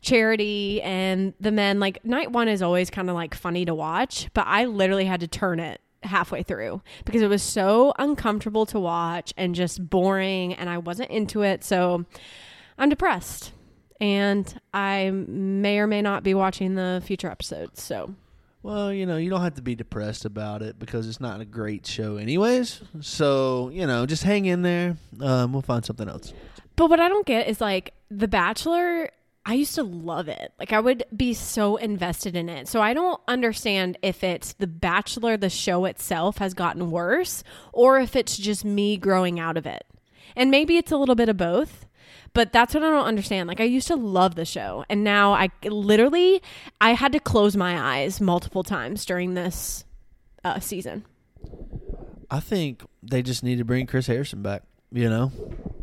Charity 0.01 0.83
and 0.83 1.35
the 1.41 1.53
men. 1.53 1.81
Like 1.81 2.05
night 2.05 2.33
1 2.33 2.49
is 2.49 2.63
always 2.63 2.91
kind 2.91 3.09
of 3.09 3.15
like 3.15 3.35
funny 3.35 3.65
to 3.65 3.75
watch, 3.75 4.29
but 4.35 4.47
I 4.47 4.65
literally 4.65 5.05
had 5.05 5.21
to 5.21 5.29
turn 5.29 5.61
it 5.61 5.81
halfway 6.03 6.43
through 6.43 6.83
because 7.05 7.23
it 7.23 7.29
was 7.29 7.43
so 7.43 7.93
uncomfortable 7.99 8.67
to 8.67 8.79
watch 8.79 9.33
and 9.37 9.55
just 9.55 9.89
boring 9.89 10.55
and 10.55 10.69
I 10.69 10.79
wasn't 10.79 11.11
into 11.11 11.43
it. 11.43 11.65
So 11.65 12.05
I'm 12.79 12.89
depressed 12.89 13.53
and 14.01 14.61
I 14.75 15.11
may 15.11 15.79
or 15.79 15.87
may 15.87 16.03
not 16.03 16.23
be 16.23 16.35
watching 16.35 16.75
the 16.75 17.03
future 17.05 17.31
episodes. 17.31 17.83
So 17.83 18.15
Well, 18.67 18.93
you 18.93 19.07
know, 19.07 19.17
you 19.17 19.31
don't 19.31 19.43
have 19.43 19.55
to 19.55 19.63
be 19.63 19.77
depressed 19.77 20.25
about 20.25 20.61
it 20.61 20.77
because 20.77 21.09
it's 21.09 21.21
not 21.21 21.41
a 21.41 21.45
great 21.45 21.87
show, 21.87 22.17
anyways. 22.17 22.81
So, 23.01 23.71
you 23.73 23.87
know, 23.87 24.07
just 24.07 24.25
hang 24.25 24.47
in 24.47 24.63
there. 24.63 24.97
Um, 25.21 25.53
we'll 25.53 25.63
find 25.63 25.85
something 25.85 26.09
else. 26.09 26.33
But 26.75 26.91
what 26.91 26.99
I 26.99 27.09
don't 27.09 27.25
get 27.25 27.47
is 27.47 27.61
like 27.61 27.95
The 28.11 28.27
Bachelor, 28.27 29.11
I 29.45 29.55
used 29.55 29.77
to 29.77 29.85
love 29.85 30.27
it. 30.27 30.53
Like 30.59 30.73
I 30.73 30.81
would 30.81 31.05
be 31.17 31.33
so 31.33 31.77
invested 31.77 32.35
in 32.35 32.49
it. 32.49 32.67
So 32.67 32.83
I 32.83 32.93
don't 32.93 33.21
understand 33.29 33.99
if 34.03 34.25
it's 34.25 34.55
The 34.55 34.67
Bachelor, 34.67 35.37
the 35.37 35.49
show 35.49 35.85
itself 35.85 36.39
has 36.39 36.53
gotten 36.53 36.91
worse, 36.91 37.45
or 37.73 38.01
if 38.01 38.17
it's 38.17 38.37
just 38.37 38.65
me 38.65 38.97
growing 38.97 39.39
out 39.39 39.57
of 39.57 39.67
it. 39.67 39.87
And 40.35 40.51
maybe 40.51 40.77
it's 40.77 40.91
a 40.91 40.97
little 40.97 41.15
bit 41.15 41.29
of 41.29 41.37
both. 41.37 41.87
But 42.37 42.53
that's 42.53 42.75
what 42.75 42.83
I 42.83 42.91
don't 42.91 43.07
understand. 43.07 43.49
Like 43.49 43.63
I 43.63 43.65
used 43.65 43.89
to 43.89 43.97
love 43.97 44.35
the 44.35 44.45
show, 44.45 44.85
and 44.91 45.03
now 45.03 45.33
I 45.33 45.49
literally 45.65 46.43
I 46.83 46.93
had 46.93 47.13
to 47.13 47.19
close 47.19 47.57
my 47.57 47.97
eyes 47.97 48.21
multiple 48.21 48.63
times 48.63 49.07
during 49.07 49.33
this 49.33 49.87
uh, 50.45 50.61
season. 50.61 51.07
I 52.31 52.41
think 52.41 52.83
they 53.03 53.23
just 53.23 53.43
need 53.43 53.57
to 53.57 53.65
bring 53.65 53.87
Chris 53.87 54.07
Harrison 54.07 54.43
back, 54.43 54.65
you 54.93 55.09
know? 55.09 55.33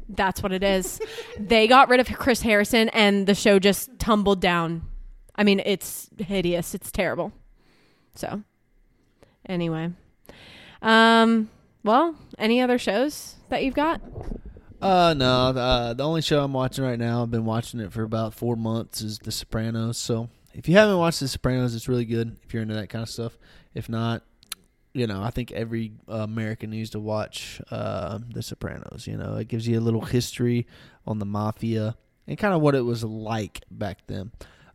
That's 0.09 0.43
what 0.43 0.51
it 0.51 0.61
is. 0.61 1.01
they 1.39 1.65
got 1.65 1.89
rid 1.89 1.99
of 1.99 2.07
Chris 2.19 2.43
Harrison 2.43 2.89
and 2.89 3.25
the 3.25 3.33
show 3.33 3.57
just 3.57 3.97
tumbled 3.97 4.39
down. 4.39 4.83
I 5.35 5.43
mean, 5.43 5.59
it's 5.65 6.07
hideous. 6.19 6.75
It's 6.75 6.91
terrible. 6.91 7.31
So, 8.13 8.43
anyway. 9.49 9.89
Um, 10.83 11.49
well, 11.83 12.13
any 12.37 12.61
other 12.61 12.77
shows 12.77 13.37
that 13.49 13.63
you've 13.63 13.73
got? 13.73 14.01
Uh 14.83 15.13
no, 15.13 15.49
uh, 15.49 15.93
the 15.93 16.03
only 16.03 16.21
show 16.21 16.43
I'm 16.43 16.51
watching 16.51 16.83
right 16.83 16.99
now, 16.99 17.23
I've 17.23 17.31
been 17.31 17.45
watching 17.45 17.79
it 17.79 17.93
for 17.93 18.03
about 18.03 18.33
four 18.33 18.57
months, 18.57 19.01
is 19.01 19.17
The 19.19 19.31
Sopranos. 19.31 19.97
So 19.97 20.29
if 20.53 20.67
you 20.67 20.75
haven't 20.75 20.97
watched 20.97 21.21
The 21.21 21.27
Sopranos, 21.29 21.73
it's 21.73 21.87
really 21.87 22.03
good 22.05 22.35
if 22.43 22.53
you're 22.53 22.63
into 22.63 22.75
that 22.75 22.89
kind 22.89 23.01
of 23.03 23.09
stuff. 23.09 23.37
If 23.73 23.87
not, 23.87 24.23
you 24.93 25.07
know, 25.07 25.23
I 25.23 25.29
think 25.29 25.51
every 25.53 25.93
uh, 26.09 26.17
American 26.17 26.71
needs 26.71 26.89
to 26.91 26.99
watch 26.99 27.61
uh, 27.71 28.19
The 28.29 28.43
Sopranos. 28.43 29.07
You 29.07 29.17
know, 29.17 29.37
it 29.37 29.47
gives 29.47 29.67
you 29.67 29.79
a 29.79 29.81
little 29.81 30.01
history 30.01 30.67
on 31.07 31.19
the 31.19 31.25
mafia 31.25 31.95
and 32.27 32.37
kind 32.37 32.53
of 32.53 32.61
what 32.61 32.75
it 32.75 32.81
was 32.81 33.03
like 33.03 33.61
back 33.71 33.99
then. 34.07 34.31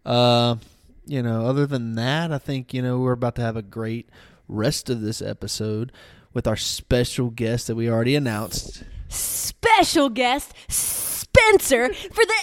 Uh, 0.06 0.56
you 1.04 1.22
know, 1.22 1.46
other 1.46 1.66
than 1.66 1.96
that, 1.96 2.32
I 2.32 2.38
think 2.38 2.72
you 2.72 2.80
know 2.80 2.98
we're 2.98 3.12
about 3.12 3.34
to 3.36 3.42
have 3.42 3.56
a 3.56 3.62
great 3.62 4.08
rest 4.48 4.88
of 4.88 5.02
this 5.02 5.20
episode 5.20 5.92
with 6.32 6.46
our 6.46 6.56
special 6.56 7.28
guest 7.28 7.66
that 7.66 7.74
we 7.76 7.90
already 7.90 8.14
announced. 8.14 8.84
Special 9.08 10.08
guest 10.08 10.54
Spencer 10.68 11.92
for 11.92 12.24
the 12.24 12.38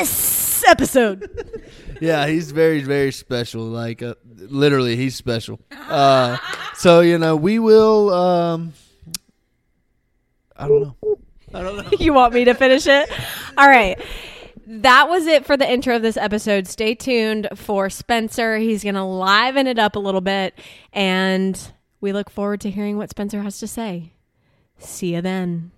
S 0.00 0.64
episode. 0.68 1.62
yeah, 2.00 2.26
he's 2.26 2.50
very, 2.50 2.82
very 2.82 3.12
special. 3.12 3.62
Like, 3.62 4.02
uh, 4.02 4.14
literally, 4.36 4.96
he's 4.96 5.14
special. 5.14 5.60
Uh, 5.70 6.36
so 6.74 7.00
you 7.00 7.18
know, 7.18 7.36
we 7.36 7.58
will. 7.58 8.12
Um, 8.12 8.72
I 10.56 10.68
don't 10.68 10.82
know. 10.82 11.18
I 11.54 11.62
don't 11.62 11.76
know. 11.76 11.90
you 11.98 12.12
want 12.12 12.34
me 12.34 12.44
to 12.44 12.54
finish 12.54 12.86
it? 12.86 13.10
All 13.56 13.68
right. 13.68 13.98
That 14.66 15.08
was 15.08 15.26
it 15.26 15.44
for 15.44 15.56
the 15.56 15.70
intro 15.70 15.96
of 15.96 16.02
this 16.02 16.16
episode. 16.16 16.66
Stay 16.66 16.94
tuned 16.94 17.48
for 17.56 17.90
Spencer. 17.90 18.58
He's 18.58 18.82
going 18.82 18.94
to 18.94 19.02
liven 19.02 19.66
it 19.66 19.78
up 19.78 19.96
a 19.96 19.98
little 19.98 20.20
bit, 20.20 20.58
and 20.92 21.60
we 22.00 22.12
look 22.12 22.30
forward 22.30 22.60
to 22.62 22.70
hearing 22.70 22.96
what 22.96 23.10
Spencer 23.10 23.42
has 23.42 23.58
to 23.58 23.66
say. 23.66 24.12
See 24.78 25.14
you 25.14 25.20
then. 25.20 25.72